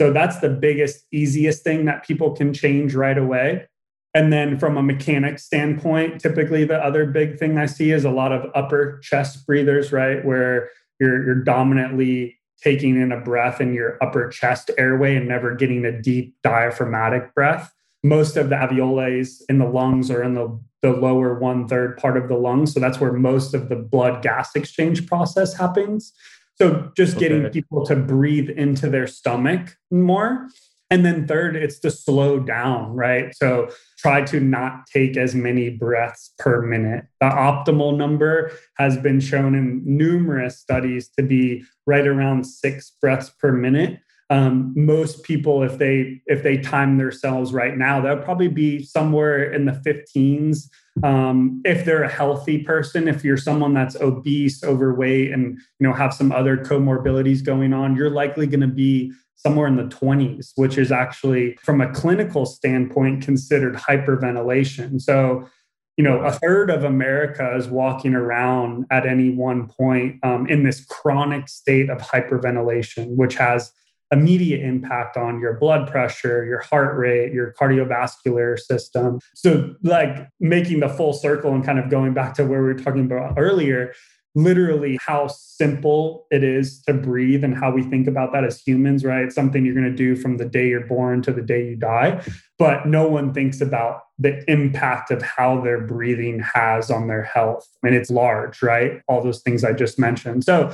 So 0.00 0.12
that's 0.12 0.38
the 0.38 0.48
biggest, 0.48 1.04
easiest 1.12 1.64
thing 1.64 1.84
that 1.86 2.06
people 2.06 2.34
can 2.34 2.52
change 2.52 2.94
right 2.94 3.18
away. 3.18 3.66
And 4.14 4.32
then 4.32 4.58
from 4.58 4.76
a 4.76 4.82
mechanic 4.82 5.38
standpoint, 5.38 6.20
typically 6.20 6.64
the 6.64 6.78
other 6.78 7.04
big 7.04 7.38
thing 7.38 7.58
I 7.58 7.66
see 7.66 7.90
is 7.90 8.04
a 8.04 8.10
lot 8.10 8.32
of 8.32 8.50
upper 8.54 8.98
chest 9.00 9.46
breathers, 9.46 9.92
right? 9.92 10.24
Where 10.24 10.70
you're, 10.98 11.24
you're 11.24 11.44
dominantly 11.44 12.38
taking 12.62 13.00
in 13.00 13.12
a 13.12 13.20
breath 13.20 13.60
in 13.60 13.74
your 13.74 13.98
upper 14.02 14.28
chest 14.28 14.70
airway 14.78 15.14
and 15.14 15.28
never 15.28 15.54
getting 15.54 15.84
a 15.84 16.00
deep 16.00 16.34
diaphragmatic 16.42 17.34
breath. 17.34 17.72
Most 18.02 18.36
of 18.36 18.48
the 18.48 18.56
alveoli 18.56 19.28
in 19.48 19.58
the 19.58 19.66
lungs 19.66 20.10
are 20.10 20.22
in 20.22 20.34
the, 20.34 20.58
the 20.82 20.92
lower 20.92 21.38
one 21.38 21.68
third 21.68 21.96
part 21.98 22.16
of 22.16 22.28
the 22.28 22.36
lungs. 22.36 22.72
So 22.72 22.80
that's 22.80 23.00
where 23.00 23.12
most 23.12 23.54
of 23.54 23.68
the 23.68 23.76
blood 23.76 24.22
gas 24.22 24.54
exchange 24.54 25.06
process 25.06 25.54
happens. 25.54 26.12
So 26.60 26.90
just 26.96 27.18
getting 27.18 27.48
people 27.50 27.86
to 27.86 27.94
breathe 27.94 28.50
into 28.50 28.88
their 28.88 29.06
stomach 29.06 29.76
more. 29.90 30.48
And 30.90 31.04
then 31.04 31.26
third, 31.26 31.54
it's 31.54 31.78
to 31.80 31.90
slow 31.90 32.40
down, 32.40 32.94
right? 32.94 33.34
So 33.36 33.68
try 33.98 34.22
to 34.22 34.40
not 34.40 34.86
take 34.86 35.16
as 35.16 35.34
many 35.34 35.68
breaths 35.68 36.32
per 36.38 36.62
minute. 36.62 37.04
The 37.20 37.28
optimal 37.28 37.96
number 37.96 38.52
has 38.78 38.96
been 38.96 39.20
shown 39.20 39.54
in 39.54 39.82
numerous 39.84 40.58
studies 40.58 41.10
to 41.18 41.22
be 41.22 41.64
right 41.86 42.06
around 42.06 42.44
six 42.44 42.90
breaths 43.02 43.30
per 43.38 43.52
minute. 43.52 44.00
Um, 44.30 44.74
most 44.76 45.22
people, 45.22 45.62
if 45.62 45.78
they 45.78 46.20
if 46.26 46.42
they 46.42 46.58
time 46.58 46.98
themselves 46.98 47.52
right 47.52 47.76
now, 47.76 48.00
they'll 48.00 48.22
probably 48.22 48.48
be 48.48 48.82
somewhere 48.82 49.52
in 49.52 49.64
the 49.64 49.72
15s 49.72 50.68
um, 51.02 51.62
if 51.64 51.84
they're 51.84 52.02
a 52.02 52.08
healthy 52.08 52.58
person 52.58 53.08
if 53.08 53.24
you're 53.24 53.36
someone 53.36 53.72
that's 53.72 53.96
obese 53.96 54.64
overweight 54.64 55.32
and 55.32 55.58
you 55.78 55.86
know 55.86 55.92
have 55.92 56.12
some 56.12 56.32
other 56.32 56.56
comorbidities 56.56 57.44
going 57.44 57.72
on 57.72 57.94
you're 57.94 58.10
likely 58.10 58.46
going 58.46 58.60
to 58.60 58.66
be 58.66 59.12
somewhere 59.36 59.68
in 59.68 59.76
the 59.76 59.84
20s 59.84 60.52
which 60.56 60.76
is 60.76 60.90
actually 60.90 61.56
from 61.62 61.80
a 61.80 61.92
clinical 61.92 62.44
standpoint 62.44 63.22
considered 63.22 63.74
hyperventilation. 63.74 65.00
So 65.00 65.48
you 65.96 66.04
know, 66.04 66.20
a 66.20 66.30
third 66.30 66.70
of 66.70 66.84
America 66.84 67.56
is 67.56 67.66
walking 67.66 68.14
around 68.14 68.86
at 68.88 69.04
any 69.04 69.30
one 69.30 69.66
point 69.66 70.20
um, 70.22 70.46
in 70.46 70.62
this 70.62 70.84
chronic 70.84 71.48
state 71.48 71.90
of 71.90 71.98
hyperventilation, 71.98 73.16
which 73.16 73.34
has 73.34 73.72
immediate 74.10 74.62
impact 74.62 75.16
on 75.16 75.40
your 75.40 75.54
blood 75.54 75.90
pressure, 75.90 76.44
your 76.44 76.60
heart 76.60 76.96
rate, 76.96 77.32
your 77.32 77.54
cardiovascular 77.60 78.58
system. 78.58 79.20
So, 79.34 79.74
like 79.82 80.28
making 80.40 80.80
the 80.80 80.88
full 80.88 81.12
circle 81.12 81.52
and 81.52 81.64
kind 81.64 81.78
of 81.78 81.90
going 81.90 82.14
back 82.14 82.34
to 82.34 82.44
where 82.44 82.60
we 82.60 82.68
were 82.68 82.74
talking 82.74 83.04
about 83.04 83.34
earlier, 83.36 83.92
literally 84.34 84.98
how 85.04 85.26
simple 85.26 86.26
it 86.30 86.44
is 86.44 86.82
to 86.82 86.94
breathe 86.94 87.42
and 87.42 87.56
how 87.56 87.70
we 87.70 87.82
think 87.82 88.06
about 88.06 88.32
that 88.32 88.44
as 88.44 88.60
humans, 88.60 89.04
right? 89.04 89.24
It's 89.24 89.34
something 89.34 89.64
you're 89.64 89.74
going 89.74 89.90
to 89.90 89.96
do 89.96 90.14
from 90.14 90.36
the 90.36 90.44
day 90.44 90.68
you're 90.68 90.86
born 90.86 91.22
to 91.22 91.32
the 91.32 91.42
day 91.42 91.66
you 91.66 91.76
die. 91.76 92.22
But 92.58 92.86
no 92.86 93.08
one 93.08 93.32
thinks 93.32 93.60
about 93.60 94.02
the 94.18 94.48
impact 94.50 95.10
of 95.10 95.22
how 95.22 95.60
their 95.60 95.80
breathing 95.80 96.40
has 96.40 96.90
on 96.90 97.08
their 97.08 97.22
health. 97.22 97.66
I 97.82 97.88
mean, 97.88 98.00
it's 98.00 98.10
large, 98.10 98.62
right? 98.62 99.00
All 99.08 99.22
those 99.22 99.42
things 99.42 99.64
I 99.64 99.72
just 99.72 99.98
mentioned. 99.98 100.44
So 100.44 100.72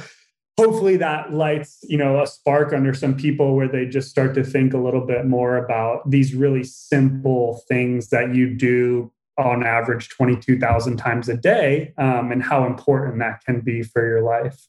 hopefully 0.59 0.97
that 0.97 1.33
lights, 1.33 1.79
you 1.83 1.99
know, 1.99 2.23
a 2.23 2.27
spark 2.27 2.73
under 2.73 2.95
some 2.95 3.17
people 3.17 3.57
where 3.57 3.69
they 3.69 3.87
just 3.87 4.09
start 4.09 4.35
to 4.35 4.45
think 4.45 4.73
a 4.73 4.79
little 4.79 5.05
bit 5.05 5.27
more 5.27 5.57
about 5.57 6.09
these 6.09 6.35
really 6.35 6.63
simple 6.63 7.63
things 7.69 8.09
that 8.11 8.35
you 8.35 8.55
do 8.55 9.11
on 9.37 9.65
average 9.65 10.09
22,000 10.11 10.97
times 10.97 11.29
a 11.29 11.37
day 11.37 11.93
um, 11.99 12.31
and 12.31 12.43
how 12.43 12.67
important 12.67 13.19
that 13.19 13.45
can 13.45 13.61
be 13.61 13.83
for 13.83 14.07
your 14.07 14.23
life. 14.23 14.67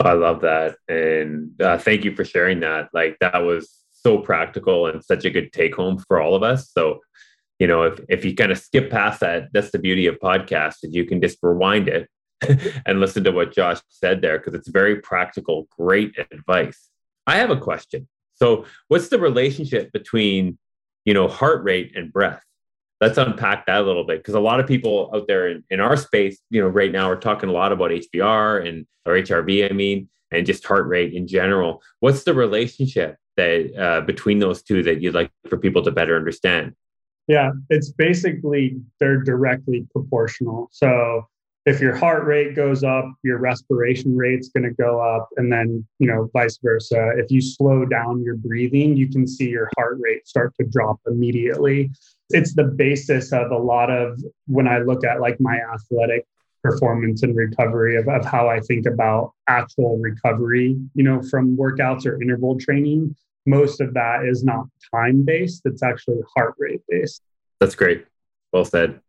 I 0.00 0.12
love 0.12 0.40
that. 0.40 0.76
And 0.88 1.60
uh, 1.60 1.76
thank 1.76 2.04
you 2.04 2.14
for 2.14 2.24
sharing 2.24 2.60
that. 2.60 2.88
Like, 2.94 3.18
that 3.20 3.42
was 3.42 3.70
so 3.90 4.18
practical 4.18 4.86
and 4.86 5.04
such 5.04 5.26
a 5.26 5.30
good 5.30 5.52
take 5.52 5.74
home 5.74 5.98
for 6.08 6.20
all 6.20 6.34
of 6.34 6.42
us. 6.42 6.70
So, 6.72 7.00
you 7.58 7.66
know, 7.66 7.82
if, 7.82 8.00
if 8.08 8.24
you 8.24 8.34
kind 8.34 8.52
of 8.52 8.58
skip 8.58 8.90
past 8.90 9.20
that, 9.20 9.48
that's 9.52 9.70
the 9.70 9.78
beauty 9.78 10.06
of 10.06 10.18
podcasts, 10.20 10.78
is 10.82 10.94
you 10.94 11.04
can 11.04 11.20
just 11.20 11.38
rewind 11.42 11.88
it 11.88 12.08
and 12.86 13.00
listen 13.00 13.24
to 13.24 13.32
what 13.32 13.54
Josh 13.54 13.78
said 13.88 14.22
there 14.22 14.38
because 14.38 14.54
it's 14.54 14.68
very 14.68 15.00
practical, 15.00 15.68
great 15.76 16.14
advice. 16.30 16.88
I 17.26 17.36
have 17.36 17.50
a 17.50 17.56
question. 17.56 18.08
So, 18.34 18.64
what's 18.88 19.08
the 19.08 19.18
relationship 19.18 19.92
between, 19.92 20.58
you 21.04 21.14
know, 21.14 21.28
heart 21.28 21.62
rate 21.62 21.92
and 21.94 22.12
breath? 22.12 22.42
let's 23.00 23.18
unpack 23.18 23.66
that 23.66 23.80
a 23.80 23.84
little 23.84 24.04
bit 24.04 24.18
because 24.18 24.34
a 24.34 24.40
lot 24.40 24.60
of 24.60 24.66
people 24.66 25.10
out 25.14 25.26
there 25.26 25.48
in, 25.48 25.64
in 25.70 25.80
our 25.80 25.96
space, 25.96 26.38
you 26.50 26.60
know, 26.60 26.68
right 26.68 26.92
now 26.92 27.10
are 27.10 27.16
talking 27.16 27.48
a 27.48 27.52
lot 27.52 27.72
about 27.72 27.90
HBR 27.90 28.66
and 28.68 28.86
or 29.06 29.14
HRV, 29.14 29.70
I 29.70 29.72
mean, 29.72 30.08
and 30.30 30.46
just 30.46 30.66
heart 30.66 30.86
rate 30.86 31.14
in 31.14 31.26
general. 31.26 31.82
What's 32.00 32.24
the 32.24 32.34
relationship 32.34 33.16
that 33.36 33.74
uh, 33.78 34.00
between 34.02 34.38
those 34.38 34.62
two 34.62 34.82
that 34.82 35.00
you'd 35.00 35.14
like 35.14 35.30
for 35.48 35.56
people 35.56 35.82
to 35.82 35.90
better 35.90 36.16
understand? 36.16 36.74
Yeah, 37.26 37.52
it's 37.70 37.90
basically 37.90 38.76
they're 38.98 39.22
directly 39.22 39.86
proportional. 39.92 40.68
So 40.72 41.28
if 41.66 41.80
your 41.80 41.94
heart 41.94 42.24
rate 42.24 42.56
goes 42.56 42.82
up, 42.82 43.04
your 43.22 43.38
respiration 43.38 44.16
rate's 44.16 44.48
going 44.48 44.64
to 44.64 44.74
go 44.74 45.00
up, 45.00 45.28
and 45.36 45.52
then 45.52 45.86
you 45.98 46.06
know 46.06 46.30
vice 46.32 46.58
versa. 46.62 47.12
If 47.16 47.30
you 47.30 47.40
slow 47.40 47.84
down 47.84 48.22
your 48.22 48.36
breathing, 48.36 48.96
you 48.96 49.08
can 49.08 49.26
see 49.26 49.48
your 49.48 49.68
heart 49.76 49.98
rate 50.00 50.26
start 50.26 50.54
to 50.60 50.66
drop 50.66 51.00
immediately 51.06 51.90
it's 52.30 52.54
the 52.54 52.64
basis 52.64 53.32
of 53.32 53.50
a 53.50 53.56
lot 53.56 53.90
of 53.90 54.20
when 54.46 54.68
I 54.68 54.78
look 54.78 55.04
at 55.04 55.20
like 55.20 55.40
my 55.40 55.58
athletic 55.74 56.26
performance 56.62 57.22
and 57.22 57.34
recovery 57.34 57.96
of, 57.96 58.08
of 58.08 58.24
how 58.24 58.48
I 58.48 58.60
think 58.60 58.86
about 58.86 59.32
actual 59.48 59.98
recovery, 59.98 60.76
you 60.94 61.02
know, 61.02 61.22
from 61.22 61.56
workouts 61.56 62.06
or 62.06 62.20
interval 62.22 62.58
training. 62.58 63.14
Most 63.46 63.80
of 63.80 63.94
that 63.94 64.26
is 64.26 64.44
not 64.44 64.66
time 64.94 65.24
based, 65.24 65.62
it's 65.64 65.82
actually 65.82 66.20
heart 66.36 66.54
rate 66.58 66.82
based. 66.88 67.22
That's 67.58 67.74
great. 67.74 68.06
Well 68.52 68.64
said. 68.64 69.00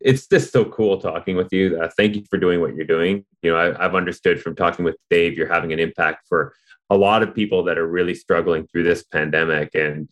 It's 0.00 0.26
just 0.26 0.52
so 0.52 0.64
cool 0.66 1.00
talking 1.00 1.36
with 1.36 1.52
you. 1.52 1.80
Uh, 1.80 1.88
thank 1.96 2.16
you 2.16 2.24
for 2.28 2.38
doing 2.38 2.60
what 2.60 2.74
you're 2.74 2.86
doing. 2.86 3.24
You 3.42 3.52
know, 3.52 3.56
I, 3.56 3.84
I've 3.84 3.94
understood 3.94 4.42
from 4.42 4.54
talking 4.54 4.84
with 4.84 4.96
Dave, 5.08 5.38
you're 5.38 5.52
having 5.52 5.72
an 5.72 5.78
impact 5.78 6.26
for 6.28 6.54
a 6.90 6.96
lot 6.96 7.22
of 7.22 7.34
people 7.34 7.64
that 7.64 7.78
are 7.78 7.86
really 7.86 8.14
struggling 8.14 8.66
through 8.66 8.82
this 8.82 9.02
pandemic. 9.04 9.74
And 9.74 10.08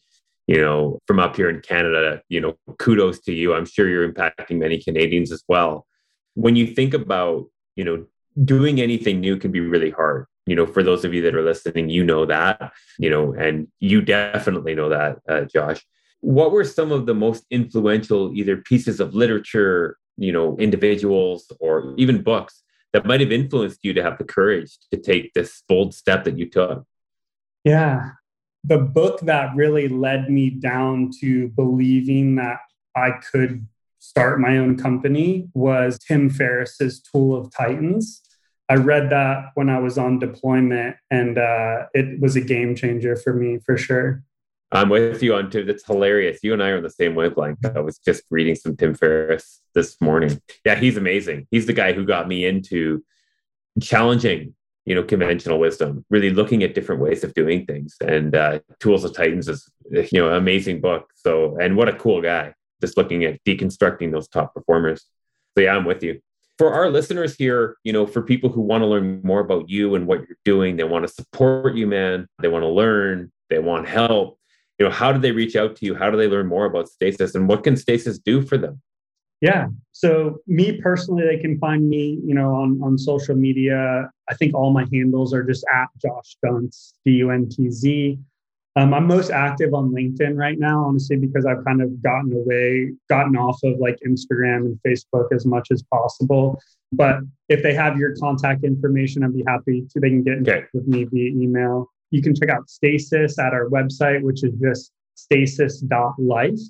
you 0.47 0.61
know, 0.61 0.99
from 1.07 1.18
up 1.18 1.37
here 1.37 1.49
in 1.49 1.61
Canada, 1.61 2.21
you 2.29 2.40
know, 2.40 2.57
kudos 2.79 3.21
to 3.21 3.33
you. 3.33 3.55
I'm 3.55 3.64
sure 3.64 3.88
you're 3.88 4.11
impacting 4.11 4.59
many 4.59 4.83
Canadians 4.83 5.31
as 5.31 5.42
well. 5.49 5.87
When 6.35 6.57
you 6.57 6.66
think 6.66 6.95
about, 6.95 7.47
you 7.77 7.85
know, 7.85 8.07
doing 8.45 8.81
anything 8.81 9.21
new 9.21 9.37
can 9.37 9.53
be 9.53 9.61
really 9.61 9.90
hard. 9.90 10.27
You 10.47 10.57
know, 10.57 10.66
for 10.66 10.83
those 10.83 11.05
of 11.05 11.14
you 11.14 11.23
that 11.23 11.35
are 11.35 11.42
listening, 11.42 11.88
you 11.88 12.03
know 12.03 12.27
that, 12.27 12.73
you 12.99 13.09
know, 13.09 13.33
and 13.33 13.68
you 13.79 14.03
definitely 14.03 14.75
know 14.75 14.88
that, 14.88 15.18
uh, 15.29 15.42
Josh. 15.42 15.85
What 16.23 16.53
were 16.53 16.65
some 16.65 16.91
of 16.91 17.07
the 17.07 17.15
most 17.15 17.45
influential 17.51 18.33
either 18.35 18.57
pieces 18.57 18.99
of 18.99 19.15
literature, 19.15 19.99
you 20.17 20.33
know, 20.33 20.57
individuals 20.57 21.53
or 21.61 21.95
even 21.99 22.23
books 22.23 22.63
that 22.93 23.05
might 23.05 23.21
have 23.21 23.33
influenced 23.33 23.85
you 23.85 23.93
to 23.95 24.03
have 24.03 24.19
the 24.19 24.25
courage 24.25 24.79
to 24.91 24.97
take 24.97 25.35
this 25.35 25.63
bold 25.69 25.95
step 25.95 26.25
that 26.25 26.39
you 26.39 26.49
took? 26.49 26.85
Yeah, 27.65 28.13
the 28.65 28.79
book 28.79 29.21
that 29.21 29.55
really 29.57 29.89
led 29.89 30.31
me 30.31 30.51
down 30.51 31.11
to 31.21 31.49
believing 31.49 32.37
that 32.37 32.59
I 32.97 33.13
could 33.33 33.67
start 33.99 34.41
my 34.41 34.59
own 34.59 34.77
company 34.77 35.49
was 35.55 35.99
Tim 35.99 36.29
Ferriss's 36.29 37.01
Tool 37.01 37.37
of 37.37 37.53
Titans. 37.55 38.23
I 38.69 38.75
read 38.75 39.11
that 39.11 39.51
when 39.55 39.69
I 39.69 39.79
was 39.79 39.99
on 39.99 40.19
deployment, 40.19 40.97
and 41.11 41.39
uh, 41.39 41.87
it 41.95 42.21
was 42.21 42.37
a 42.37 42.41
game 42.41 42.75
changer 42.75 43.17
for 43.17 43.33
me 43.33 43.59
for 43.65 43.77
sure. 43.77 44.23
I'm 44.73 44.89
with 44.89 45.23
you 45.23 45.35
on 45.35 45.51
Tim. 45.51 45.67
That's 45.67 45.85
hilarious. 45.85 46.41
You 46.43 46.55
and 46.55 46.63
I 46.63 46.71
are 46.71 46.79
on 46.79 46.83
the 46.83 46.91
same 46.91 47.15
wavelength. 47.15 47.65
I 47.65 47.81
was 47.81 47.99
just 47.99 48.23
reading 48.31 48.55
some 48.55 48.77
Tim 48.77 48.95
Ferriss 48.95 49.61
this 49.75 50.01
morning. 50.01 50.41
Yeah, 50.65 50.77
he's 50.77 50.97
amazing. 50.97 51.47
He's 51.51 51.67
the 51.67 51.75
guy 51.75 51.93
who 51.93 52.07
got 52.07 52.27
me 52.27 52.47
into 52.47 53.05
challenging 53.81 54.55
you 54.85 54.95
know 54.95 55.03
conventional 55.03 55.59
wisdom 55.59 56.05
really 56.11 56.31
looking 56.31 56.63
at 56.63 56.75
different 56.75 57.01
ways 57.01 57.25
of 57.25 57.33
doing 57.35 57.65
things 57.67 57.97
and 58.01 58.35
uh, 58.35 58.59
tools 58.81 59.05
of 59.05 59.15
titans 59.15 59.49
is 59.49 59.71
you 59.91 60.21
know 60.21 60.29
amazing 60.35 60.81
book 60.81 61.11
so 61.15 61.57
and 61.61 61.77
what 61.77 61.89
a 61.89 61.95
cool 61.95 62.21
guy 62.21 62.53
just 62.81 62.97
looking 62.97 63.25
at 63.25 63.43
deconstructing 63.45 64.11
those 64.11 64.29
top 64.29 64.53
performers 64.55 65.07
so 65.57 65.63
yeah 65.63 65.75
i'm 65.75 65.85
with 65.85 66.03
you 66.03 66.21
for 66.59 66.75
our 66.75 66.91
listeners 66.91 67.37
here 67.37 67.77
you 67.85 67.93
know 67.93 68.07
for 68.07 68.23
people 68.23 68.51
who 68.51 68.61
want 68.61 68.83
to 68.83 68.87
learn 68.87 69.21
more 69.23 69.41
about 69.41 69.69
you 69.69 69.95
and 69.95 70.07
what 70.07 70.19
you're 70.19 70.37
doing 70.45 70.77
they 70.77 70.85
want 70.85 71.07
to 71.07 71.13
support 71.13 71.75
you 71.75 71.87
man 71.87 72.27
they 72.41 72.49
want 72.49 72.63
to 72.63 72.69
learn 72.69 73.31
they 73.51 73.59
want 73.59 73.87
help 73.89 74.39
you 74.83 74.88
know 74.88 74.95
how 74.95 75.12
do 75.12 75.18
they 75.18 75.33
reach 75.33 75.57
out 75.57 75.77
to 75.77 75.87
you 75.87 75.95
how 75.95 76.11
do 76.11 76.16
they 76.16 76.29
learn 76.29 76.47
more 76.47 76.64
about 76.64 76.88
stasis 76.88 77.35
and 77.35 77.49
what 77.49 77.62
can 77.62 77.77
stasis 77.77 78.18
do 78.18 78.42
for 78.42 78.59
them 78.59 78.81
yeah. 79.42 79.66
So 79.90 80.38
me 80.47 80.81
personally, 80.81 81.25
they 81.27 81.37
can 81.37 81.59
find 81.59 81.90
me, 81.90 82.21
you 82.25 82.33
know, 82.33 82.55
on 82.55 82.81
on 82.81 82.97
social 82.97 83.35
media. 83.35 84.09
I 84.31 84.35
think 84.35 84.55
all 84.55 84.73
my 84.73 84.87
handles 84.92 85.35
are 85.35 85.42
just 85.42 85.66
at 85.75 85.88
Josh 86.01 86.37
Duntz, 86.47 86.92
D 87.05 87.14
U 87.14 87.31
N 87.33 87.49
T 87.49 87.68
Z. 87.68 88.18
Um, 88.77 88.95
I'm 88.95 89.07
most 89.07 89.31
active 89.31 89.75
on 89.75 89.90
LinkedIn 89.90 90.37
right 90.37 90.59
now, 90.59 90.85
honestly, 90.85 91.16
because 91.16 91.45
I've 91.45 91.62
kind 91.64 91.83
of 91.83 92.01
gotten 92.03 92.33
away, 92.33 92.92
gotten 93.11 93.37
off 93.37 93.59
of 93.64 93.79
like 93.79 93.99
Instagram 94.07 94.64
and 94.64 94.79
Facebook 94.87 95.27
as 95.35 95.45
much 95.45 95.73
as 95.73 95.83
possible. 95.92 96.59
But 96.92 97.18
if 97.49 97.62
they 97.64 97.75
have 97.75 97.99
your 97.99 98.16
contact 98.16 98.62
information, 98.64 99.25
I'd 99.25 99.35
be 99.35 99.45
happy 99.47 99.85
to. 99.90 100.01
They 100.01 100.09
can 100.09 100.23
get 100.23 100.38
in 100.38 100.45
touch 100.45 100.68
with 100.73 100.87
me 100.87 101.05
via 101.05 101.31
email. 101.31 101.90
You 102.12 102.22
can 102.22 102.35
check 102.35 102.51
out 102.51 102.68
Stasis 102.68 103.38
at 103.38 103.53
our 103.53 103.68
website, 103.68 104.22
which 104.22 104.44
is 104.44 104.53
just 104.61 104.92
stasis.life. 105.14 106.61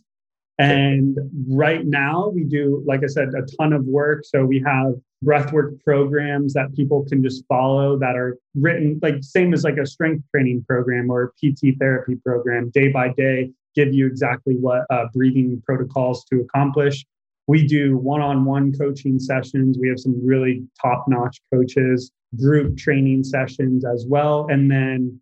And 0.59 1.19
right 1.49 1.85
now, 1.85 2.29
we 2.29 2.45
do, 2.45 2.83
like 2.87 3.03
I 3.03 3.09
said, 3.09 3.29
a 3.35 3.43
ton 3.57 3.73
of 3.73 3.85
work. 3.85 4.25
So 4.25 4.45
we 4.45 4.63
have 4.65 4.95
breathwork 5.25 5.83
programs 5.83 6.53
that 6.53 6.75
people 6.75 7.05
can 7.09 7.23
just 7.23 7.45
follow 7.47 7.99
that 7.99 8.17
are 8.17 8.39
written 8.55 8.99
like 9.03 9.23
same 9.23 9.55
as 9.55 9.65
like 9.65 9.79
a 9.79 9.87
strength 9.87 10.25
training 10.31 10.65
program 10.69 11.11
or 11.11 11.33
PT 11.39 11.79
therapy 11.79 12.17
program, 12.17 12.71
day 12.71 12.89
by 12.89 13.09
day, 13.17 13.51
give 13.75 13.93
you 13.93 14.07
exactly 14.07 14.55
what 14.55 14.85
uh, 14.91 15.07
breathing 15.13 15.61
protocols 15.67 16.25
to 16.27 16.41
accomplish. 16.41 17.05
We 17.49 17.67
do 17.67 17.97
one 17.97 18.21
on 18.21 18.45
one 18.45 18.73
coaching 18.73 19.19
sessions. 19.19 19.79
We 19.81 19.89
have 19.89 19.99
some 19.99 20.25
really 20.25 20.65
top 20.81 21.07
notch 21.09 21.41
coaches, 21.53 22.13
group 22.39 22.77
training 22.77 23.25
sessions 23.25 23.85
as 23.85 24.07
well. 24.09 24.47
And 24.49 24.71
then 24.71 25.21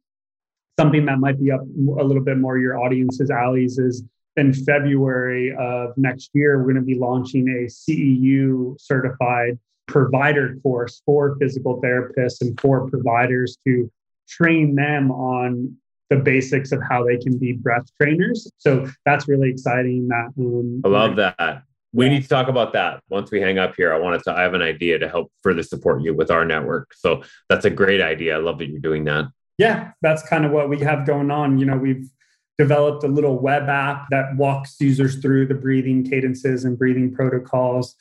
something 0.81 1.05
that 1.05 1.19
might 1.19 1.39
be 1.39 1.51
up 1.51 1.61
a 1.61 2.05
little 2.05 2.23
bit 2.23 2.39
more 2.39 2.59
your 2.59 2.79
audience's 2.79 3.31
alleys 3.31 3.79
is 3.79 4.03
in 4.37 4.55
February 4.55 5.55
of 5.59 5.91
next 5.99 6.31
year, 6.33 6.59
we're 6.59 6.73
going 6.73 6.77
to 6.77 6.83
be 6.83 6.99
launching 6.99 7.47
a 7.49 7.67
CEU 7.67 8.81
certified 8.81 9.59
provider 9.87 10.57
course 10.63 11.03
for 11.05 11.37
physical 11.39 11.83
therapists 11.83 12.41
and 12.41 12.59
for 12.61 12.89
providers 12.89 13.59
to 13.67 13.91
train 14.29 14.75
them 14.75 15.11
on 15.11 15.77
the 16.09 16.17
basics 16.17 16.73
of 16.73 16.81
how 16.89 17.05
they 17.05 17.19
can 17.19 17.37
be 17.39 17.53
breath 17.53 17.87
trainers. 18.01 18.51
So 18.59 18.89
that's 19.05 19.29
really 19.29 19.51
exciting. 19.51 20.09
That 20.09 20.33
um, 20.39 20.81
I 20.85 20.89
love 20.89 21.17
that. 21.17 21.65
We 21.93 22.07
yeah. 22.07 22.13
need 22.13 22.23
to 22.23 22.29
talk 22.29 22.49
about 22.49 22.73
that 22.73 23.03
once 23.09 23.31
we 23.31 23.41
hang 23.41 23.59
up 23.59 23.75
here. 23.77 23.93
I 23.93 23.99
wanted 23.99 24.23
to. 24.25 24.33
I 24.33 24.43
have 24.43 24.55
an 24.55 24.63
idea 24.63 24.99
to 25.01 25.09
help 25.09 25.31
further 25.43 25.63
support 25.63 26.03
you 26.03 26.15
with 26.15 26.31
our 26.31 26.45
network. 26.45 26.95
So 26.95 27.25
that's 27.49 27.65
a 27.65 27.71
great 27.71 28.01
idea. 28.01 28.37
I 28.37 28.39
love 28.41 28.59
that 28.59 28.69
you're 28.69 28.81
doing 28.81 29.05
that. 29.05 29.27
Yeah, 29.61 29.91
that's 30.01 30.23
kind 30.23 30.47
of 30.47 30.53
what 30.53 30.71
we 30.71 30.79
have 30.79 31.05
going 31.05 31.31
on. 31.31 31.59
You 31.59 31.67
know, 31.67 31.77
we've 31.77 32.09
developed 32.57 33.05
a 33.05 33.09
little 33.09 33.39
web 33.39 33.69
app 33.69 34.07
that 34.09 34.35
walks 34.37 34.81
users 34.81 35.17
through 35.21 35.49
the 35.49 35.55
breathing 35.55 36.03
cadences 36.03 36.65
and 36.65 36.79
breathing 36.79 37.15
protocols. 37.15 37.95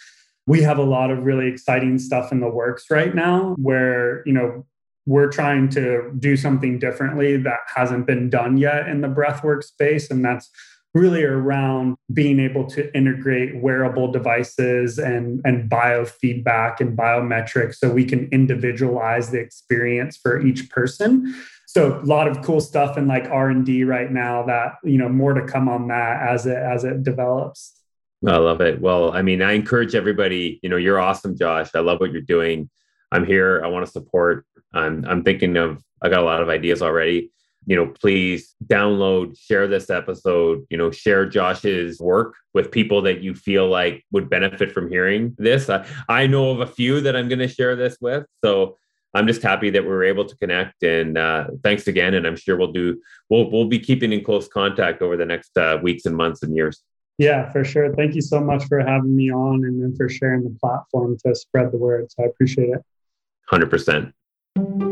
we 0.48 0.62
have 0.62 0.78
a 0.78 0.84
lot 0.84 1.12
of 1.12 1.26
really 1.26 1.48
exciting 1.48 2.00
stuff 2.00 2.32
in 2.32 2.40
the 2.40 2.48
works 2.48 2.86
right 2.90 3.14
now 3.14 3.56
where, 3.60 4.26
you 4.26 4.32
know, 4.32 4.66
we're 5.06 5.28
trying 5.28 5.68
to 5.68 6.14
do 6.18 6.38
something 6.38 6.80
differently 6.80 7.36
that 7.36 7.60
hasn't 7.76 8.08
been 8.08 8.30
done 8.30 8.56
yet 8.56 8.88
in 8.88 9.02
the 9.02 9.10
breathwork 9.10 9.62
space. 9.62 10.10
And 10.10 10.24
that's 10.24 10.50
really 10.94 11.24
around 11.24 11.96
being 12.12 12.40
able 12.40 12.66
to 12.66 12.96
integrate 12.98 13.62
wearable 13.62 14.12
devices 14.12 14.98
and, 14.98 15.40
and 15.46 15.70
biofeedback 15.70 16.80
and 16.80 16.98
biometrics 16.98 17.76
so 17.76 17.92
we 17.92 18.04
can 18.04 18.28
individualize 18.32 19.30
the 19.30 19.40
experience 19.40 20.18
for 20.18 20.40
each 20.40 20.70
person 20.70 21.36
so 21.68 22.00
a 22.00 22.06
lot 22.06 22.28
of 22.28 22.42
cool 22.42 22.60
stuff 22.60 22.98
in 22.98 23.08
like 23.08 23.26
r&d 23.30 23.84
right 23.84 24.12
now 24.12 24.44
that 24.44 24.74
you 24.84 24.98
know 24.98 25.10
more 25.10 25.34
to 25.34 25.46
come 25.46 25.70
on 25.70 25.88
that 25.88 26.28
as 26.28 26.46
it 26.46 26.58
as 26.58 26.84
it 26.84 27.04
develops 27.04 27.80
I 28.28 28.36
love 28.36 28.60
it. 28.60 28.82
Well, 28.82 29.14
I 29.14 29.22
mean, 29.22 29.42
I 29.42 29.54
encourage 29.54 29.96
everybody, 29.96 30.60
you 30.62 30.70
know, 30.70 30.76
you're 30.76 31.00
awesome, 31.00 31.38
Josh. 31.38 31.70
I 31.74 31.80
love 31.80 32.02
what 32.02 32.12
you're 32.12 32.22
doing. 32.22 32.70
I'm 33.12 33.26
here. 33.26 33.62
I 33.64 33.68
want 33.68 33.86
to 33.86 33.92
support. 33.92 34.46
I'm 34.74 35.06
I'm 35.06 35.24
thinking 35.24 35.56
of 35.58 35.82
I 36.02 36.10
got 36.10 36.22
a 36.22 36.26
lot 36.26 36.42
of 36.42 36.50
ideas 36.50 36.82
already. 36.82 37.32
You 37.70 37.76
know, 37.76 37.86
please 37.86 38.56
download, 38.66 39.40
share 39.40 39.68
this 39.68 39.92
episode, 39.92 40.66
you 40.72 40.78
know, 40.78 40.90
share 40.90 41.28
Josh's 41.28 42.00
work 42.00 42.34
with 42.56 42.72
people 42.72 43.04
that 43.04 43.22
you 43.22 43.36
feel 43.36 43.70
like 43.70 44.04
would 44.12 44.28
benefit 44.28 44.72
from 44.72 44.90
hearing 44.90 45.36
this. 45.38 45.70
I, 45.70 45.86
I 46.10 46.26
know 46.26 46.50
of 46.50 46.62
a 46.62 46.66
few 46.66 47.00
that 47.02 47.16
I'm 47.16 47.30
going 47.30 47.40
to 47.40 47.48
share 47.48 47.76
this 47.76 47.98
with. 48.02 48.26
So 48.44 48.80
I'm 49.14 49.28
just 49.28 49.44
happy 49.44 49.70
that 49.70 49.84
we 49.84 49.88
were 49.88 50.04
able 50.04 50.26
to 50.26 50.36
connect 50.38 50.82
and 50.82 51.16
uh, 51.16 51.46
thanks 51.64 51.88
again. 51.88 52.16
And 52.16 52.26
I'm 52.26 52.36
sure 52.36 52.58
we'll 52.58 52.72
do, 52.72 53.00
we'll, 53.30 53.52
we'll 53.52 53.68
be 53.68 53.80
keeping 53.80 54.14
in 54.14 54.24
close 54.24 54.48
contact 54.48 55.04
over 55.04 55.16
the 55.16 55.26
next 55.28 55.56
uh, 55.56 55.78
weeks 55.80 56.08
and 56.08 56.18
months 56.18 56.42
and 56.42 56.56
years. 56.56 56.82
Yeah, 57.20 57.52
for 57.52 57.64
sure. 57.64 57.94
Thank 57.94 58.16
you 58.16 58.22
so 58.22 58.42
much 58.42 58.66
for 58.66 58.80
having 58.80 59.16
me 59.16 59.32
on 59.32 59.64
and 59.66 59.80
then 59.80 59.96
for 59.96 60.10
sharing 60.10 60.44
the 60.44 60.58
platform 60.60 61.18
to 61.24 61.36
spread 61.36 61.72
the 61.72 61.78
word. 61.78 62.12
So 62.12 62.24
I 62.24 62.28
appreciate 62.28 62.70
it. 62.70 62.84
100%. 63.52 64.89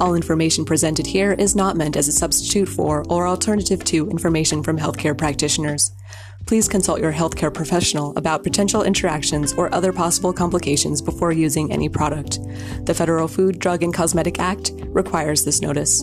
All 0.00 0.14
information 0.14 0.64
presented 0.64 1.06
here 1.06 1.32
is 1.32 1.56
not 1.56 1.76
meant 1.76 1.96
as 1.96 2.06
a 2.06 2.12
substitute 2.12 2.68
for 2.68 3.04
or 3.10 3.26
alternative 3.26 3.84
to 3.86 4.08
information 4.08 4.62
from 4.62 4.78
healthcare 4.78 5.18
practitioners 5.18 5.90
please 6.46 6.68
consult 6.68 7.00
your 7.00 7.12
healthcare 7.12 7.54
professional 7.54 8.12
about 8.16 8.42
potential 8.42 8.82
interactions 8.82 9.52
or 9.52 9.72
other 9.72 9.92
possible 9.92 10.32
complications 10.32 11.00
before 11.00 11.30
using 11.30 11.70
any 11.70 11.88
product. 11.88 12.40
The 12.86 12.94
Federal 12.94 13.28
Food, 13.28 13.60
Drug, 13.60 13.84
and 13.84 13.94
Cosmetic 13.94 14.40
Act 14.40 14.72
requires 14.86 15.44
this 15.44 15.62
notice. 15.62 16.02